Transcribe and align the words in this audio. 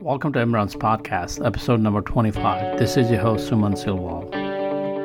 Welcome 0.00 0.32
to 0.32 0.38
Emran's 0.38 0.74
podcast, 0.74 1.44
episode 1.44 1.78
number 1.78 2.00
25. 2.00 2.78
This 2.78 2.96
is 2.96 3.10
your 3.10 3.20
host, 3.20 3.50
Suman 3.50 3.74
Silwal. 3.74 4.30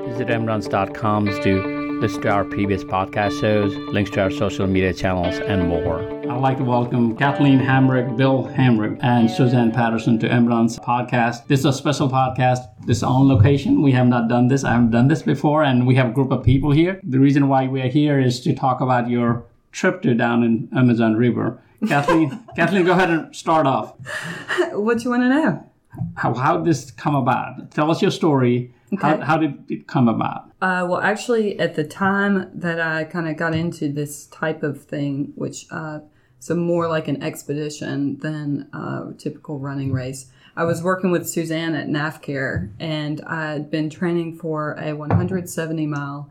Visit 0.07 0.29
emrans.com 0.29 1.25
to 1.25 1.99
listen 1.99 2.21
to 2.21 2.29
our 2.29 2.45
previous 2.45 2.85
podcast 2.85 3.41
shows, 3.41 3.75
links 3.91 4.09
to 4.11 4.21
our 4.21 4.31
social 4.31 4.67
media 4.67 4.93
channels, 4.93 5.35
and 5.39 5.67
more. 5.67 5.99
I'd 6.31 6.39
like 6.39 6.57
to 6.59 6.63
welcome 6.63 7.17
Kathleen 7.17 7.59
Hamrick, 7.59 8.15
Bill 8.15 8.45
Hamrick, 8.45 8.97
and 9.03 9.29
Suzanne 9.29 9.73
Patterson 9.73 10.17
to 10.19 10.29
Emran's 10.29 10.79
podcast. 10.79 11.47
This 11.47 11.59
is 11.59 11.65
a 11.65 11.73
special 11.73 12.07
podcast. 12.07 12.59
This 12.85 12.97
is 12.97 13.03
on 13.03 13.27
location. 13.27 13.81
We 13.81 13.91
have 13.91 14.07
not 14.07 14.29
done 14.29 14.47
this. 14.47 14.63
I 14.63 14.71
haven't 14.71 14.91
done 14.91 15.09
this 15.09 15.23
before, 15.23 15.65
and 15.65 15.85
we 15.85 15.95
have 15.95 16.11
a 16.11 16.13
group 16.13 16.31
of 16.31 16.41
people 16.41 16.71
here. 16.71 17.01
The 17.03 17.19
reason 17.19 17.49
why 17.49 17.67
we 17.67 17.81
are 17.81 17.89
here 17.89 18.17
is 18.17 18.39
to 18.41 18.55
talk 18.55 18.79
about 18.79 19.09
your 19.09 19.45
trip 19.73 20.01
to 20.03 20.13
down 20.13 20.41
in 20.41 20.69
Amazon 20.73 21.17
River. 21.17 21.61
Kathleen, 21.87 22.45
Kathleen, 22.55 22.85
go 22.85 22.93
ahead 22.93 23.09
and 23.09 23.35
start 23.35 23.67
off. 23.67 23.95
What 24.71 24.97
do 24.97 25.03
you 25.03 25.09
want 25.09 25.23
to 25.23 25.29
know? 25.29 25.71
How 26.15 26.33
how 26.33 26.57
did 26.57 26.65
this 26.65 26.91
come 26.91 27.15
about? 27.15 27.71
Tell 27.71 27.89
us 27.89 28.01
your 28.01 28.11
story. 28.11 28.73
How, 28.99 29.19
how 29.21 29.37
did 29.37 29.65
it 29.69 29.87
come 29.87 30.07
about? 30.07 30.51
Uh, 30.61 30.85
well, 30.89 30.99
actually, 30.99 31.59
at 31.59 31.75
the 31.75 31.83
time 31.83 32.49
that 32.53 32.79
I 32.79 33.03
kind 33.03 33.27
of 33.27 33.35
got 33.35 33.53
into 33.53 33.91
this 33.91 34.27
type 34.27 34.63
of 34.63 34.83
thing, 34.83 35.33
which 35.35 35.65
uh, 35.71 35.99
so 36.39 36.55
more 36.55 36.87
like 36.87 37.07
an 37.07 37.23
expedition 37.23 38.17
than 38.19 38.69
a 38.73 39.13
typical 39.17 39.59
running 39.59 39.91
race, 39.91 40.31
I 40.55 40.63
was 40.63 40.83
working 40.83 41.11
with 41.11 41.27
Suzanne 41.27 41.75
at 41.75 41.87
NaphCare, 41.87 42.71
and 42.79 43.21
I 43.25 43.51
had 43.51 43.71
been 43.71 43.89
training 43.89 44.37
for 44.37 44.73
a 44.79 44.93
170 44.93 45.85
mile 45.87 46.29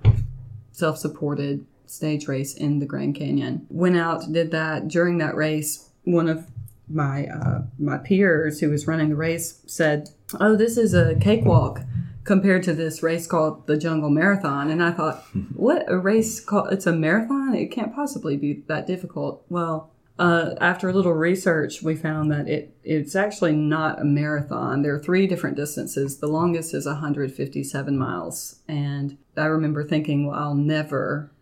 self 0.72 0.98
supported 0.98 1.66
stage 1.86 2.28
race 2.28 2.54
in 2.54 2.78
the 2.78 2.86
Grand 2.86 3.14
Canyon. 3.14 3.66
Went 3.68 3.96
out, 3.96 4.32
did 4.32 4.50
that. 4.50 4.88
During 4.88 5.18
that 5.18 5.34
race, 5.34 5.90
one 6.04 6.28
of 6.28 6.46
my 6.88 7.26
uh, 7.26 7.62
my 7.78 7.98
peers 7.98 8.60
who 8.60 8.70
was 8.70 8.86
running 8.86 9.10
the 9.10 9.16
race 9.16 9.62
said, 9.66 10.10
"Oh, 10.40 10.56
this 10.56 10.76
is 10.76 10.94
a 10.94 11.14
cakewalk." 11.16 11.80
compared 12.24 12.62
to 12.62 12.72
this 12.72 13.02
race 13.02 13.26
called 13.26 13.66
the 13.66 13.76
Jungle 13.76 14.08
Marathon. 14.08 14.70
And 14.70 14.82
I 14.82 14.92
thought, 14.92 15.24
what 15.54 15.84
a 15.88 15.98
race 15.98 16.40
called? 16.40 16.72
It's 16.72 16.86
a 16.86 16.92
marathon. 16.92 17.54
It 17.54 17.66
can't 17.66 17.94
possibly 17.94 18.38
be 18.38 18.64
that 18.66 18.86
difficult. 18.86 19.44
Well, 19.50 19.92
uh, 20.18 20.54
after 20.60 20.88
a 20.88 20.92
little 20.92 21.12
research, 21.12 21.82
we 21.82 21.96
found 21.96 22.30
that 22.30 22.48
it 22.48 22.76
it's 22.84 23.16
actually 23.16 23.52
not 23.52 24.00
a 24.00 24.04
marathon. 24.04 24.82
There 24.82 24.94
are 24.94 24.98
three 24.98 25.26
different 25.26 25.56
distances. 25.56 26.18
The 26.18 26.28
longest 26.28 26.72
is 26.72 26.86
157 26.86 27.98
miles, 27.98 28.60
and 28.68 29.18
I 29.36 29.46
remember 29.46 29.82
thinking, 29.82 30.26
well, 30.26 30.38
I'll 30.38 30.54
never 30.54 31.32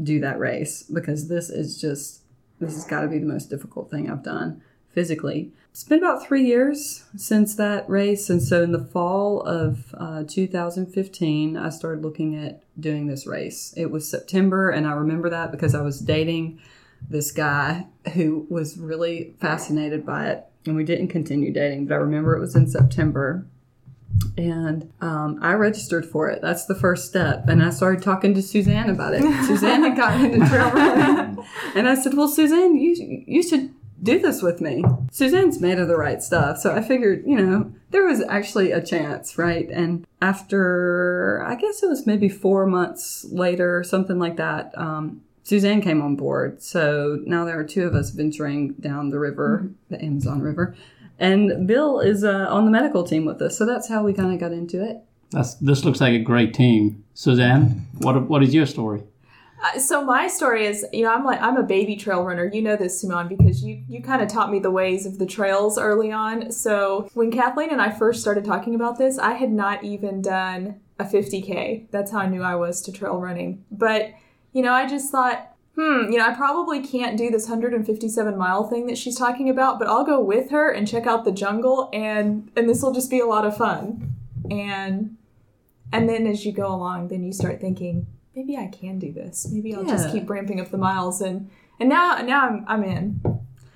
do 0.00 0.20
that 0.20 0.38
race 0.38 0.82
because 0.82 1.28
this 1.28 1.50
is 1.50 1.80
just 1.80 2.22
this 2.60 2.74
has 2.74 2.84
got 2.84 3.00
to 3.00 3.08
be 3.08 3.18
the 3.18 3.26
most 3.26 3.50
difficult 3.50 3.90
thing 3.90 4.08
I've 4.10 4.22
done 4.22 4.62
physically. 4.92 5.52
It's 5.70 5.84
been 5.84 5.98
about 5.98 6.24
three 6.24 6.44
years 6.44 7.04
since 7.16 7.54
that 7.56 7.88
race, 7.88 8.28
and 8.28 8.42
so 8.42 8.62
in 8.62 8.72
the 8.72 8.84
fall 8.84 9.40
of 9.40 9.94
uh, 9.96 10.24
2015, 10.28 11.56
I 11.56 11.70
started 11.70 12.02
looking 12.02 12.36
at 12.36 12.62
doing 12.78 13.06
this 13.06 13.26
race. 13.26 13.72
It 13.76 13.90
was 13.90 14.08
September, 14.08 14.68
and 14.68 14.86
I 14.86 14.92
remember 14.92 15.30
that 15.30 15.50
because 15.50 15.74
I 15.74 15.80
was 15.80 15.98
dating 15.98 16.60
this 17.08 17.32
guy 17.32 17.86
who 18.12 18.46
was 18.50 18.76
really 18.76 19.34
fascinated 19.40 20.04
by 20.04 20.28
it, 20.28 20.44
and 20.66 20.76
we 20.76 20.84
didn't 20.84 21.08
continue 21.08 21.52
dating, 21.52 21.86
but 21.86 21.94
I 21.94 21.98
remember 21.98 22.36
it 22.36 22.40
was 22.40 22.54
in 22.54 22.68
September. 22.68 23.46
And 24.36 24.92
um, 25.00 25.38
I 25.42 25.54
registered 25.54 26.06
for 26.06 26.30
it. 26.30 26.40
That's 26.40 26.66
the 26.66 26.74
first 26.74 27.06
step. 27.06 27.48
And 27.48 27.62
I 27.62 27.70
started 27.70 28.02
talking 28.02 28.34
to 28.34 28.42
Suzanne 28.42 28.90
about 28.90 29.14
it. 29.14 29.22
Suzanne 29.46 29.82
had 29.82 29.96
gotten 29.96 30.26
into 30.26 30.46
trail 30.46 30.70
running. 30.72 31.44
And 31.74 31.88
I 31.88 31.94
said, 31.94 32.14
Well, 32.14 32.28
Suzanne, 32.28 32.76
you, 32.76 33.24
you 33.26 33.42
should 33.42 33.74
do 34.02 34.18
this 34.18 34.42
with 34.42 34.60
me. 34.60 34.84
Suzanne's 35.10 35.60
made 35.60 35.78
of 35.78 35.88
the 35.88 35.96
right 35.96 36.22
stuff. 36.22 36.58
So 36.58 36.74
I 36.74 36.82
figured, 36.82 37.22
you 37.26 37.36
know, 37.36 37.72
there 37.90 38.04
was 38.04 38.22
actually 38.22 38.72
a 38.72 38.84
chance, 38.84 39.38
right? 39.38 39.68
And 39.70 40.06
after, 40.20 41.44
I 41.46 41.54
guess 41.54 41.82
it 41.82 41.88
was 41.88 42.06
maybe 42.06 42.28
four 42.28 42.66
months 42.66 43.24
later, 43.30 43.84
something 43.84 44.18
like 44.18 44.36
that, 44.36 44.76
um, 44.76 45.22
Suzanne 45.44 45.80
came 45.80 46.00
on 46.00 46.16
board. 46.16 46.62
So 46.62 47.20
now 47.26 47.44
there 47.44 47.58
are 47.58 47.64
two 47.64 47.86
of 47.86 47.94
us 47.94 48.10
venturing 48.10 48.74
down 48.74 49.10
the 49.10 49.18
river, 49.18 49.70
the 49.88 50.02
Amazon 50.02 50.40
River. 50.40 50.74
And 51.22 51.68
Bill 51.68 52.00
is 52.00 52.24
uh, 52.24 52.46
on 52.50 52.64
the 52.64 52.70
medical 52.72 53.04
team 53.04 53.24
with 53.24 53.40
us. 53.40 53.56
So 53.56 53.64
that's 53.64 53.88
how 53.88 54.02
we 54.02 54.12
kind 54.12 54.34
of 54.34 54.40
got 54.40 54.50
into 54.50 54.84
it. 54.84 55.04
That's 55.30 55.54
this 55.54 55.84
looks 55.84 56.00
like 56.00 56.14
a 56.14 56.18
great 56.18 56.52
team. 56.52 57.04
Suzanne, 57.14 57.86
what 57.98 58.28
what 58.28 58.42
is 58.42 58.52
your 58.52 58.66
story? 58.66 59.04
Uh, 59.62 59.78
so 59.78 60.04
my 60.04 60.26
story 60.26 60.66
is, 60.66 60.84
you 60.92 61.04
know, 61.04 61.14
I'm 61.14 61.24
like 61.24 61.40
I'm 61.40 61.56
a 61.56 61.62
baby 61.62 61.94
trail 61.94 62.24
runner. 62.24 62.50
You 62.52 62.60
know 62.60 62.74
this, 62.74 63.00
Simon, 63.00 63.28
because 63.28 63.62
you 63.62 63.84
you 63.88 64.02
kind 64.02 64.20
of 64.20 64.28
taught 64.28 64.50
me 64.50 64.58
the 64.58 64.72
ways 64.72 65.06
of 65.06 65.20
the 65.20 65.24
trails 65.24 65.78
early 65.78 66.10
on. 66.10 66.50
So 66.50 67.08
when 67.14 67.30
Kathleen 67.30 67.70
and 67.70 67.80
I 67.80 67.92
first 67.92 68.20
started 68.20 68.44
talking 68.44 68.74
about 68.74 68.98
this, 68.98 69.16
I 69.16 69.34
had 69.34 69.52
not 69.52 69.84
even 69.84 70.22
done 70.22 70.80
a 70.98 71.04
50k. 71.04 71.88
That's 71.92 72.10
how 72.10 72.18
I 72.18 72.26
knew 72.26 72.42
I 72.42 72.56
was 72.56 72.82
to 72.82 72.92
trail 72.92 73.18
running. 73.20 73.64
But 73.70 74.10
you 74.52 74.62
know, 74.62 74.72
I 74.72 74.88
just 74.88 75.12
thought, 75.12 75.51
hmm, 75.74 76.10
you 76.12 76.18
know, 76.18 76.26
I 76.26 76.34
probably 76.34 76.80
can't 76.80 77.16
do 77.16 77.30
this 77.30 77.48
157 77.48 78.36
mile 78.36 78.68
thing 78.68 78.86
that 78.86 78.98
she's 78.98 79.16
talking 79.16 79.48
about, 79.48 79.78
but 79.78 79.88
I'll 79.88 80.04
go 80.04 80.20
with 80.20 80.50
her 80.50 80.70
and 80.70 80.86
check 80.86 81.06
out 81.06 81.24
the 81.24 81.32
jungle, 81.32 81.88
and 81.92 82.50
and 82.56 82.68
this 82.68 82.82
will 82.82 82.92
just 82.92 83.10
be 83.10 83.20
a 83.20 83.26
lot 83.26 83.44
of 83.46 83.56
fun. 83.56 84.14
And 84.50 85.16
and 85.92 86.08
then 86.08 86.26
as 86.26 86.44
you 86.44 86.52
go 86.52 86.68
along, 86.74 87.08
then 87.08 87.22
you 87.22 87.32
start 87.32 87.60
thinking, 87.60 88.06
maybe 88.34 88.56
I 88.56 88.66
can 88.68 88.98
do 88.98 89.12
this. 89.12 89.48
Maybe 89.50 89.74
I'll 89.74 89.84
just 89.84 90.10
keep 90.10 90.28
ramping 90.28 90.60
up 90.60 90.70
the 90.70 90.78
miles 90.78 91.20
and 91.20 91.50
and 91.80 91.88
now 91.88 92.16
now 92.22 92.46
I'm 92.48 92.64
I'm 92.68 92.84
in. 92.84 93.20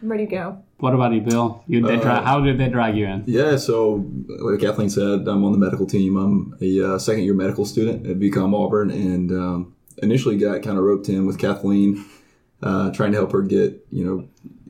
I'm 0.02 0.12
ready 0.12 0.26
to 0.26 0.30
go. 0.30 0.62
What 0.78 0.92
about 0.92 1.12
you, 1.14 1.22
Bill? 1.22 1.64
You 1.66 1.80
they 1.80 1.96
dra- 1.96 2.16
Uh, 2.16 2.22
how 2.22 2.40
did 2.40 2.58
they 2.58 2.68
drag 2.68 2.96
you 2.96 3.06
in? 3.06 3.24
Yeah, 3.26 3.56
so 3.56 4.04
like 4.28 4.60
Kathleen 4.60 4.90
said, 4.90 5.26
I'm 5.26 5.42
on 5.42 5.52
the 5.52 5.58
medical 5.58 5.86
team. 5.86 6.16
I'm 6.18 6.54
a 6.60 6.94
uh, 6.94 6.98
second 6.98 7.24
year 7.24 7.32
medical 7.32 7.64
student 7.64 8.06
at 8.06 8.18
VCOM 8.18 8.54
Auburn, 8.54 8.90
and 8.90 9.32
um, 9.32 9.74
initially 10.02 10.36
got 10.36 10.62
kind 10.62 10.78
of 10.78 10.84
roped 10.84 11.08
in 11.08 11.26
with 11.26 11.38
Kathleen, 11.38 12.04
uh, 12.62 12.90
trying 12.92 13.12
to 13.12 13.18
help 13.18 13.32
her 13.32 13.42
get 13.42 13.86
you 13.90 14.04
know 14.04 14.28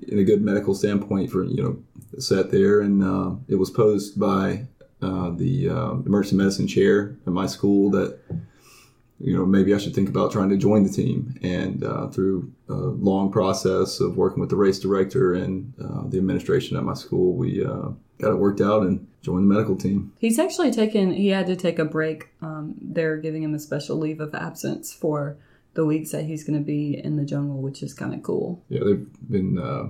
in 0.09 0.19
a 0.19 0.25
good 0.25 0.43
medical 0.43 0.75
standpoint 0.75 1.31
for 1.31 1.45
you 1.45 1.63
know 1.63 2.21
set 2.21 2.51
there, 2.51 2.81
and 2.81 3.03
uh, 3.03 3.33
it 3.49 3.57
was 3.57 3.71
posed 3.71 4.19
by 4.19 4.67
uh, 5.03 5.31
the 5.31 5.69
uh, 5.69 5.93
emergency 6.07 6.37
medicine 6.37 6.67
chair 6.67 7.17
at 7.27 7.33
my 7.33 7.47
school 7.47 7.91
that 7.91 8.19
you 9.19 9.37
know 9.37 9.47
maybe 9.47 9.75
I 9.75 9.79
should 9.79 9.95
think 9.95 10.09
about 10.09 10.33
trying 10.33 10.51
to 10.51 10.57
join 10.57 10.83
the 10.83 10.91
team, 10.91 11.39
and 11.43 11.83
uh, 11.83 12.09
through 12.09 12.53
a 12.69 12.75
long 12.75 13.33
process 13.33 14.01
of 14.01 14.17
working 14.17 14.41
with 14.41 14.51
the 14.51 14.57
race 14.57 14.79
director 14.79 15.35
and 15.35 15.73
uh, 15.83 16.03
the 16.09 16.19
administration 16.19 16.77
at 16.77 16.85
my 16.85 16.95
school, 16.95 17.35
we 17.35 17.65
uh, 17.65 17.89
got 18.19 18.33
it 18.33 18.39
worked 18.39 18.61
out 18.61 18.83
and 18.83 19.07
joined 19.23 19.51
the 19.51 19.55
medical 19.55 19.77
team. 19.77 20.13
He's 20.19 20.39
actually 20.39 20.71
taken, 20.71 21.13
he 21.13 21.29
had 21.29 21.47
to 21.47 21.57
take 21.57 21.79
a 21.79 21.85
break. 21.85 22.29
Um, 22.43 22.75
they're 22.81 23.17
giving 23.17 23.43
him 23.43 23.55
a 23.55 23.59
special 23.59 23.97
leave 23.97 24.21
of 24.21 24.35
absence 24.35 24.93
for 24.93 25.37
the 25.75 25.85
weeks 25.85 26.13
that 26.13 26.25
he's 26.25 26.45
going 26.45 26.59
to 26.59 26.65
be 26.65 26.99
in 27.03 27.17
the 27.17 27.25
jungle, 27.25 27.61
which 27.61 27.83
is 27.83 27.93
kind 27.93 28.15
of 28.15 28.23
cool. 28.23 28.63
Yeah, 28.69 28.81
they've 28.85 29.07
been 29.29 29.59
uh, 29.59 29.89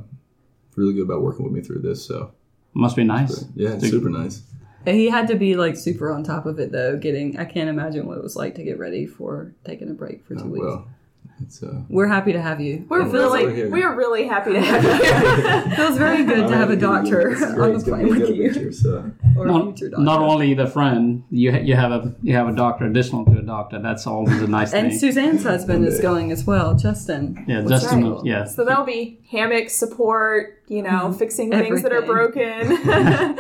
really 0.75 0.95
good 0.95 1.03
about 1.03 1.23
working 1.23 1.45
with 1.45 1.53
me 1.53 1.61
through 1.61 1.81
this. 1.83 2.05
So 2.05 2.33
Must 2.75 2.97
be 2.97 3.05
nice. 3.05 3.45
yeah, 3.55 3.79
super 3.79 4.09
nice. 4.09 4.43
He 4.87 5.09
had 5.09 5.29
to 5.29 5.35
be 5.37 5.55
like 5.57 5.77
super 5.77 6.11
on 6.13 6.23
top 6.25 6.47
of 6.47 6.59
it 6.59 6.73
though. 6.73 6.97
Getting, 6.97 7.39
I 7.39 7.45
can't 7.45 7.69
imagine 7.69 8.07
what 8.07 8.19
it 8.19 8.23
was 8.23 8.37
like 8.37 8.55
to 8.57 8.63
get 8.63 8.79
ready 8.79 9.07
for 9.07 9.53
taking 9.65 9.91
a 9.91 9.95
break 9.95 10.25
for 10.27 10.35
two 10.35 10.45
Uh, 10.45 10.47
weeks. 10.47 10.65
well, 10.65 10.89
it's 11.43 11.63
uh, 11.63 11.83
We're 11.91 12.07
happy 12.09 12.33
to 12.33 12.41
have 12.41 12.63
you. 12.63 12.87
We're 12.89 13.03
It 13.03 13.13
really 13.13 13.69
we're 13.69 13.95
really 13.95 14.27
happy 14.27 14.53
to 14.53 14.61
have 14.63 14.83
you 14.85 14.91
here. 15.05 15.77
feels 15.77 15.99
very 15.99 16.25
good 16.25 16.49
to 16.49 16.57
have 16.57 16.71
a 16.71 16.77
doctor 16.77 17.33
on 17.63 17.75
the 17.75 17.85
plane 17.85 18.09
with 18.09 18.31
you, 18.35 18.47
adventure, 18.47 18.73
so. 18.73 19.11
or 19.37 19.45
Not, 19.47 19.65
future 19.65 19.91
doctor. 19.91 20.03
not 20.03 20.23
only 20.23 20.55
the 20.55 20.67
friend, 20.67 21.25
you 21.31 21.53
ha- 21.53 21.59
you 21.59 21.75
have 21.77 21.93
a 21.93 22.15
you 22.23 22.33
have 22.35 22.49
a 22.49 22.53
doctor 22.57 22.87
additional 22.87 23.27
to 23.27 23.33
a 23.39 23.43
doctor. 23.43 23.83
That's 23.83 24.07
always 24.07 24.41
a 24.41 24.47
nice 24.47 24.73
and 24.73 24.89
thing. 24.93 24.99
Suzanne's 24.99 25.43
husband 25.43 25.85
is 25.85 26.01
going 26.01 26.33
as 26.33 26.47
well, 26.47 26.75
Justin. 26.75 27.45
yeah, 27.47 27.61
That's 27.61 27.83
Justin. 27.83 28.11
right. 28.15 28.25
Yeah, 28.25 28.45
so 28.45 28.65
there'll 28.65 28.85
be 28.87 29.21
hammock 29.31 29.69
support, 29.69 30.63
you 30.69 30.81
know, 30.81 31.13
fixing 31.13 31.51
things 31.51 31.83
that 31.83 31.93
are 31.93 32.01
broken. 32.01 32.79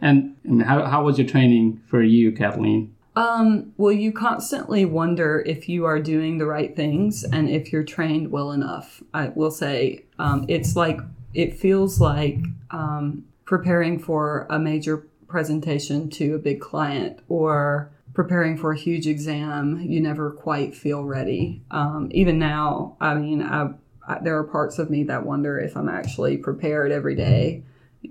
and, 0.00 0.36
and 0.44 0.62
how 0.62 0.84
how 0.84 1.04
was 1.04 1.18
your 1.18 1.26
training 1.26 1.80
for 1.88 2.02
you, 2.02 2.32
Kathleen? 2.32 2.94
Um, 3.14 3.72
well, 3.76 3.92
you 3.92 4.10
constantly 4.12 4.84
wonder 4.84 5.42
if 5.44 5.68
you 5.68 5.84
are 5.84 6.00
doing 6.00 6.38
the 6.38 6.46
right 6.46 6.74
things 6.74 7.24
and 7.24 7.50
if 7.50 7.72
you're 7.72 7.84
trained 7.84 8.30
well 8.30 8.52
enough. 8.52 9.02
I 9.12 9.28
will 9.28 9.50
say 9.50 10.04
um, 10.18 10.46
it's 10.48 10.76
like 10.76 10.98
it 11.34 11.58
feels 11.58 12.00
like 12.00 12.38
um, 12.70 13.24
preparing 13.44 13.98
for 13.98 14.46
a 14.48 14.58
major 14.58 15.06
presentation 15.28 16.08
to 16.10 16.34
a 16.34 16.38
big 16.38 16.60
client 16.60 17.20
or 17.28 17.90
preparing 18.14 18.56
for 18.56 18.72
a 18.72 18.78
huge 18.78 19.06
exam. 19.06 19.80
You 19.80 20.00
never 20.00 20.30
quite 20.30 20.74
feel 20.74 21.04
ready. 21.04 21.62
Um, 21.70 22.08
even 22.12 22.38
now, 22.38 22.96
I 23.00 23.14
mean, 23.14 23.42
I, 23.42 23.70
I, 24.06 24.18
there 24.20 24.38
are 24.38 24.44
parts 24.44 24.78
of 24.78 24.90
me 24.90 25.04
that 25.04 25.24
wonder 25.24 25.58
if 25.58 25.76
I'm 25.76 25.88
actually 25.88 26.36
prepared 26.38 26.92
every 26.92 27.14
day 27.14 27.62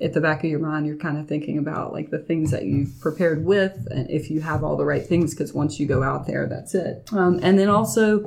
at 0.01 0.13
the 0.13 0.21
back 0.21 0.43
of 0.43 0.49
your 0.49 0.59
mind 0.59 0.85
you're 0.85 0.95
kind 0.95 1.17
of 1.17 1.27
thinking 1.27 1.57
about 1.57 1.91
like 1.91 2.09
the 2.11 2.19
things 2.19 2.51
that 2.51 2.63
you've 2.63 2.97
prepared 3.01 3.43
with 3.43 3.87
and 3.91 4.09
if 4.09 4.29
you 4.29 4.39
have 4.41 4.63
all 4.63 4.77
the 4.77 4.85
right 4.85 5.05
things 5.05 5.33
because 5.33 5.53
once 5.53 5.79
you 5.79 5.85
go 5.85 6.01
out 6.03 6.27
there 6.27 6.47
that's 6.47 6.73
it. 6.75 7.09
Um, 7.11 7.39
and 7.43 7.59
then 7.59 7.69
also 7.69 8.23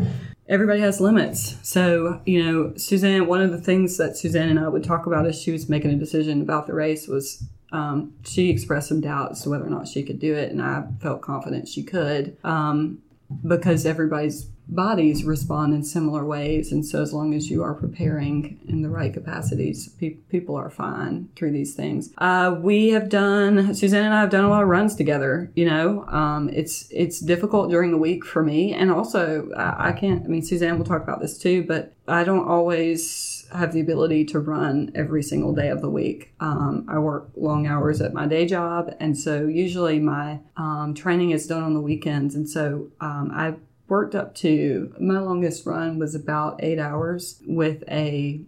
everybody 0.49 0.81
has 0.81 1.01
limits. 1.01 1.57
So 1.63 2.21
you 2.27 2.43
know 2.43 2.77
suzanne 2.77 3.27
one 3.27 3.41
of 3.41 3.51
the 3.51 3.61
things 3.61 3.97
that 3.97 4.17
suzanne 4.17 4.49
and 4.51 4.59
i 4.59 4.69
would 4.69 4.85
talk 4.85 5.07
about 5.07 5.27
as 5.27 5.41
she 5.41 5.53
was 5.53 5.69
making 5.69 5.91
a 5.91 5.97
decision 5.97 6.43
about 6.43 6.67
the 6.67 6.75
race 6.75 7.09
was 7.09 7.45
Um, 7.73 8.13
she 8.25 8.51
expressed 8.51 8.89
some 8.89 9.01
doubts 9.01 9.43
to 9.43 9.51
whether 9.51 9.67
or 9.67 9.71
not 9.71 9.89
she 9.89 10.05
could 10.05 10.21
do 10.21 10.33
it, 10.33 10.53
and 10.53 10.63
I 10.63 10.85
felt 11.01 11.23
confident 11.23 11.67
she 11.67 11.83
could 11.83 12.37
um, 12.45 12.99
because 13.43 13.85
everybody's 13.85 14.47
bodies 14.69 15.25
respond 15.25 15.75
in 15.75 15.83
similar 15.83 16.25
ways. 16.25 16.73
And 16.73 16.85
so, 16.85 17.03
as 17.03 17.13
long 17.13 17.35
as 17.35 17.51
you 17.51 17.63
are 17.63 17.75
preparing 17.75 18.61
in 18.67 18.83
the 18.83 18.89
right 18.89 19.13
capacities, 19.13 19.89
pe- 19.89 20.17
people 20.31 20.57
are 20.57 20.71
fine 20.71 21.29
through 21.37 21.53
these 21.53 21.75
things. 21.75 22.13
Uh, 22.19 22.57
we 22.59 22.89
have 22.91 23.09
done, 23.09 23.75
Suzanne 23.75 24.05
and 24.05 24.15
I 24.15 24.21
have 24.21 24.31
done 24.31 24.45
a 24.45 24.51
lot 24.51 24.63
of 24.63 24.69
runs 24.69 24.95
together. 24.97 25.51
You 25.55 25.67
know, 25.67 26.07
um, 26.09 26.49
it's 26.51 26.89
it's 26.91 27.21
difficult 27.21 27.71
during 27.71 27.91
the 27.91 27.99
week 27.99 28.25
for 28.25 28.43
me, 28.43 28.73
and 28.73 28.91
also 28.91 29.51
I, 29.57 29.89
I 29.89 29.93
can't. 29.93 30.25
I 30.25 30.29
mean, 30.29 30.43
Suzanne 30.43 30.79
will 30.79 30.87
talk 30.87 31.03
about 31.03 31.21
this 31.21 31.39
too, 31.39 31.65
but 31.65 31.95
I 32.07 32.25
don't 32.25 32.47
always 32.47 33.47
have 33.53 33.73
the 33.73 33.81
ability 33.81 34.25
to 34.25 34.41
run 34.41 34.91
every 34.95 35.23
single 35.23 35.55
day 35.55 35.69
of 35.69 35.81
the 35.81 35.89
week. 35.89 36.35
Um, 36.41 36.87
I 36.89 36.99
work 36.99 37.31
long 37.37 37.67
hours 37.67 38.01
at 38.01 38.13
my 38.13 38.27
day 38.27 38.47
job, 38.47 38.95
and 38.99 39.17
so 39.17 39.47
usually 39.47 40.01
my 40.01 40.41
um, 40.57 40.95
training 40.95 41.31
is 41.31 41.47
done 41.47 41.63
on 41.63 41.75
the 41.75 41.81
weekends. 41.81 42.35
And 42.35 42.49
so 42.49 42.89
um, 43.01 43.31
I 43.33 43.55
worked 43.89 44.15
up 44.15 44.35
to 44.35 44.95
my 44.99 45.19
longest 45.19 45.67
run 45.67 45.99
was 45.99 46.15
about 46.15 46.63
eight 46.63 46.79
hours 46.79 47.43
with 47.47 47.85
a 47.89 48.41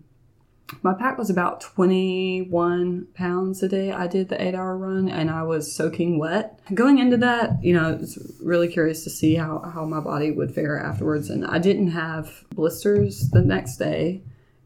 my 0.83 0.95
pack 0.95 1.17
was 1.17 1.31
about 1.31 1.61
21 1.61 3.07
pounds 3.15 3.63
a 3.63 3.69
day. 3.69 3.93
I 3.93 4.07
did 4.07 4.29
the 4.29 4.43
eight 4.43 4.55
hour 4.55 4.77
run 4.77 5.09
and 5.09 5.31
I 5.31 5.45
was 5.45 5.73
soaking 5.73 6.19
wet. 6.19 6.59
Going 6.75 6.99
into 6.99 7.17
that, 7.19 7.63
you 7.63 7.73
know, 7.73 7.89
I 7.89 7.93
was 7.93 8.19
really 8.43 8.69
curious 8.69 9.05
to 9.05 9.11
see 9.11 9.37
how, 9.37 9.61
how 9.61 9.85
my 9.85 10.01
body 10.01 10.33
would 10.33 10.55
fare 10.55 10.79
afterwards. 10.79 11.31
And 11.31 11.47
I 11.47 11.59
didn't 11.59 11.93
have 11.93 12.45
blisters 12.53 13.31
the 13.31 13.43
next 13.43 13.77
day 13.77 14.23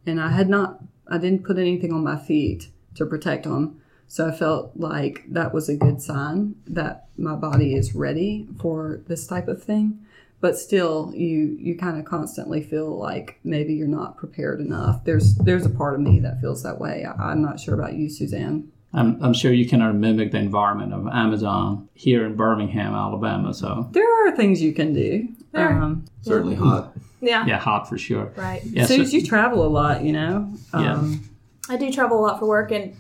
and 0.07 0.21
I 0.21 0.31
had 0.31 0.49
not, 0.49 0.81
I 1.07 1.19
didn't 1.19 1.45
put 1.45 1.59
anything 1.59 1.93
on 1.93 2.03
my 2.03 2.17
feet 2.17 2.71
to 2.95 3.05
protect 3.05 3.45
them. 3.45 3.81
So 4.09 4.27
I 4.27 4.33
felt 4.33 4.73
like 4.77 5.25
that 5.29 5.55
was 5.55 5.69
a 5.69 5.77
good 5.77 6.03
sign 6.03 6.57
that 6.67 7.09
my 7.17 7.37
body 7.37 7.75
is 7.75 7.95
ready 7.95 8.49
for 8.59 9.03
this 9.07 9.27
type 9.27 9.47
of 9.47 9.63
thing. 9.63 10.05
But 10.41 10.57
still, 10.59 11.13
you 11.15 11.57
you 11.61 11.77
kind 11.77 11.99
of 11.99 12.05
constantly 12.07 12.63
feel 12.63 12.97
like 12.99 13.39
maybe 13.45 13.75
you're 13.75 13.87
not 13.89 14.17
prepared 14.17 14.61
enough. 14.61 15.05
There's 15.05 15.35
there's 15.37 15.67
a 15.67 15.71
part 15.71 15.95
of 15.95 16.01
me 16.01 16.19
that 16.21 16.41
feels 16.41 16.63
that 16.63 16.81
way. 16.81 17.05
I, 17.05 17.31
I'm 17.31 17.43
not 17.43 17.61
sure 17.61 17.75
about 17.75 17.95
you, 17.95 18.09
Suzanne. 18.09 18.71
I'm, 18.93 19.23
I'm 19.23 19.35
sure 19.35 19.53
you 19.53 19.69
cannot 19.69 19.95
mimic 19.95 20.33
the 20.33 20.39
environment 20.39 20.93
of 20.93 21.07
Amazon 21.07 21.89
here 21.95 22.27
in 22.27 22.35
Birmingham, 22.35 22.93
Alabama. 22.93 23.55
So 23.55 23.89
There 23.93 24.27
are 24.27 24.35
things 24.35 24.61
you 24.61 24.73
can 24.73 24.93
do. 24.95 25.29
There. 25.53 25.71
Um, 25.81 26.05
Certainly 26.23 26.57
hot. 26.57 26.93
Yeah. 27.23 27.45
yeah, 27.45 27.59
hot 27.59 27.87
for 27.87 27.99
sure. 27.99 28.33
Right. 28.35 28.63
Yeah, 28.65 28.87
so 28.87 28.97
so- 28.97 29.03
you 29.15 29.23
travel 29.25 29.65
a 29.67 29.69
lot, 29.69 30.03
you 30.03 30.13
know. 30.13 30.51
Yeah. 30.73 30.95
Um, 30.95 31.29
I 31.69 31.77
do 31.77 31.93
travel 31.93 32.19
a 32.19 32.23
lot 32.23 32.39
for 32.41 32.47
work, 32.47 32.73
and 32.73 32.97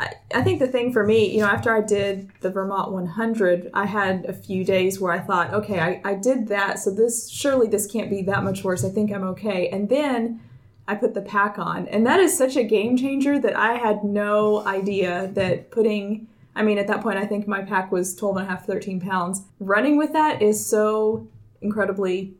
I, 0.00 0.42
think 0.42 0.58
the 0.58 0.66
thing 0.66 0.92
for 0.92 1.04
me, 1.06 1.32
you 1.32 1.40
know, 1.40 1.46
after 1.46 1.74
I 1.74 1.80
did 1.80 2.30
the 2.40 2.50
Vermont 2.50 2.92
100, 2.92 3.70
I 3.74 3.86
had 3.86 4.24
a 4.26 4.32
few 4.32 4.64
days 4.64 5.00
where 5.00 5.12
I 5.12 5.20
thought, 5.20 5.54
okay, 5.54 5.78
I, 5.78 6.00
I 6.04 6.14
did 6.14 6.48
that, 6.48 6.78
so 6.80 6.90
this 6.90 7.30
surely 7.30 7.68
this 7.68 7.86
can't 7.86 8.10
be 8.10 8.22
that 8.22 8.42
much 8.42 8.64
worse. 8.64 8.84
I 8.84 8.90
think 8.90 9.12
I'm 9.12 9.24
okay. 9.24 9.68
And 9.68 9.88
then 9.88 10.40
I 10.88 10.96
put 10.96 11.14
the 11.14 11.22
pack 11.22 11.58
on, 11.58 11.86
and 11.88 12.04
that 12.06 12.18
is 12.18 12.36
such 12.36 12.56
a 12.56 12.64
game 12.64 12.96
changer 12.96 13.38
that 13.38 13.56
I 13.56 13.74
had 13.74 14.04
no 14.04 14.66
idea 14.66 15.30
that 15.34 15.70
putting. 15.70 16.26
I 16.56 16.62
mean, 16.62 16.78
at 16.78 16.86
that 16.86 17.00
point, 17.00 17.18
I 17.18 17.26
think 17.26 17.48
my 17.48 17.62
pack 17.62 17.90
was 17.90 18.14
12 18.14 18.36
and 18.36 18.46
a 18.46 18.50
half, 18.50 18.64
13 18.64 19.00
pounds. 19.00 19.42
Running 19.58 19.96
with 19.96 20.12
that 20.12 20.40
is 20.42 20.64
so 20.64 21.26
incredibly 21.60 22.34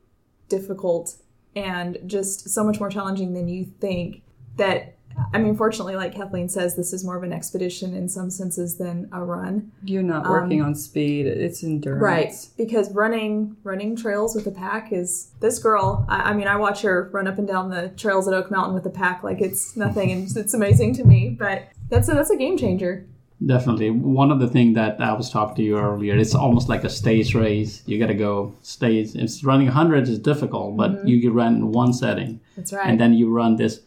difficult 0.48 1.16
and 1.56 1.98
just 2.06 2.48
so 2.50 2.62
much 2.62 2.78
more 2.78 2.90
challenging 2.90 3.32
than 3.32 3.48
you 3.48 3.64
think 3.80 4.22
that 4.56 4.96
I 5.32 5.38
mean, 5.38 5.56
fortunately, 5.56 5.96
like 5.96 6.14
Kathleen 6.14 6.48
says, 6.48 6.76
this 6.76 6.92
is 6.92 7.04
more 7.04 7.16
of 7.16 7.22
an 7.22 7.32
expedition 7.32 7.94
in 7.94 8.08
some 8.08 8.30
senses 8.30 8.76
than 8.76 9.08
a 9.12 9.22
run. 9.22 9.72
you're 9.84 10.02
not 10.02 10.28
working 10.28 10.62
on 10.62 10.74
speed; 10.74 11.26
it's 11.26 11.62
endurance. 11.62 12.00
Um, 12.00 12.04
Right. 12.04 12.34
Because 12.56 12.92
running 12.92 13.56
running 13.64 13.96
trails 13.96 14.34
with 14.34 14.46
a 14.46 14.50
pack 14.50 14.92
is 14.92 15.30
this 15.40 15.58
girl. 15.58 16.04
I, 16.08 16.30
I 16.30 16.34
mean, 16.34 16.46
I 16.46 16.56
watch 16.56 16.82
her 16.82 17.10
run 17.12 17.26
up 17.26 17.38
and 17.38 17.46
down 17.48 17.70
the 17.70 17.88
trails 17.96 18.28
at 18.28 18.34
Oak 18.34 18.50
Mountain 18.50 18.74
with 18.74 18.86
a 18.86 18.90
pack 18.90 19.22
like 19.22 19.40
it's 19.40 19.76
nothing, 19.76 20.10
and 20.10 20.36
it's 20.36 20.54
amazing 20.54 20.94
to 20.94 21.04
me. 21.04 21.30
But 21.30 21.68
that's 21.88 22.08
a 22.08 22.14
that's 22.14 22.30
a 22.30 22.36
game 22.36 22.56
changer. 22.56 23.06
Definitely. 23.44 23.90
One 23.90 24.30
of 24.30 24.38
the 24.38 24.46
things 24.48 24.74
that 24.76 25.00
I 25.00 25.12
was 25.12 25.28
talking 25.28 25.56
to 25.56 25.62
you 25.62 25.78
earlier, 25.78 26.16
it's 26.16 26.34
almost 26.34 26.68
like 26.68 26.84
a 26.84 26.88
stage 26.88 27.34
race. 27.34 27.82
You 27.84 27.98
got 27.98 28.06
to 28.06 28.14
go 28.14 28.54
stage. 28.62 29.14
It's 29.14 29.44
running 29.44 29.66
100 29.66 30.08
is 30.08 30.18
difficult, 30.18 30.76
but 30.76 31.06
you 31.06 31.20
can 31.20 31.34
run 31.34 31.56
in 31.56 31.72
one 31.72 31.92
setting. 31.92 32.40
That's 32.56 32.72
right. 32.72 32.86
And 32.86 32.98
then 32.98 33.12
you 33.12 33.30
run 33.30 33.56
this 33.56 33.80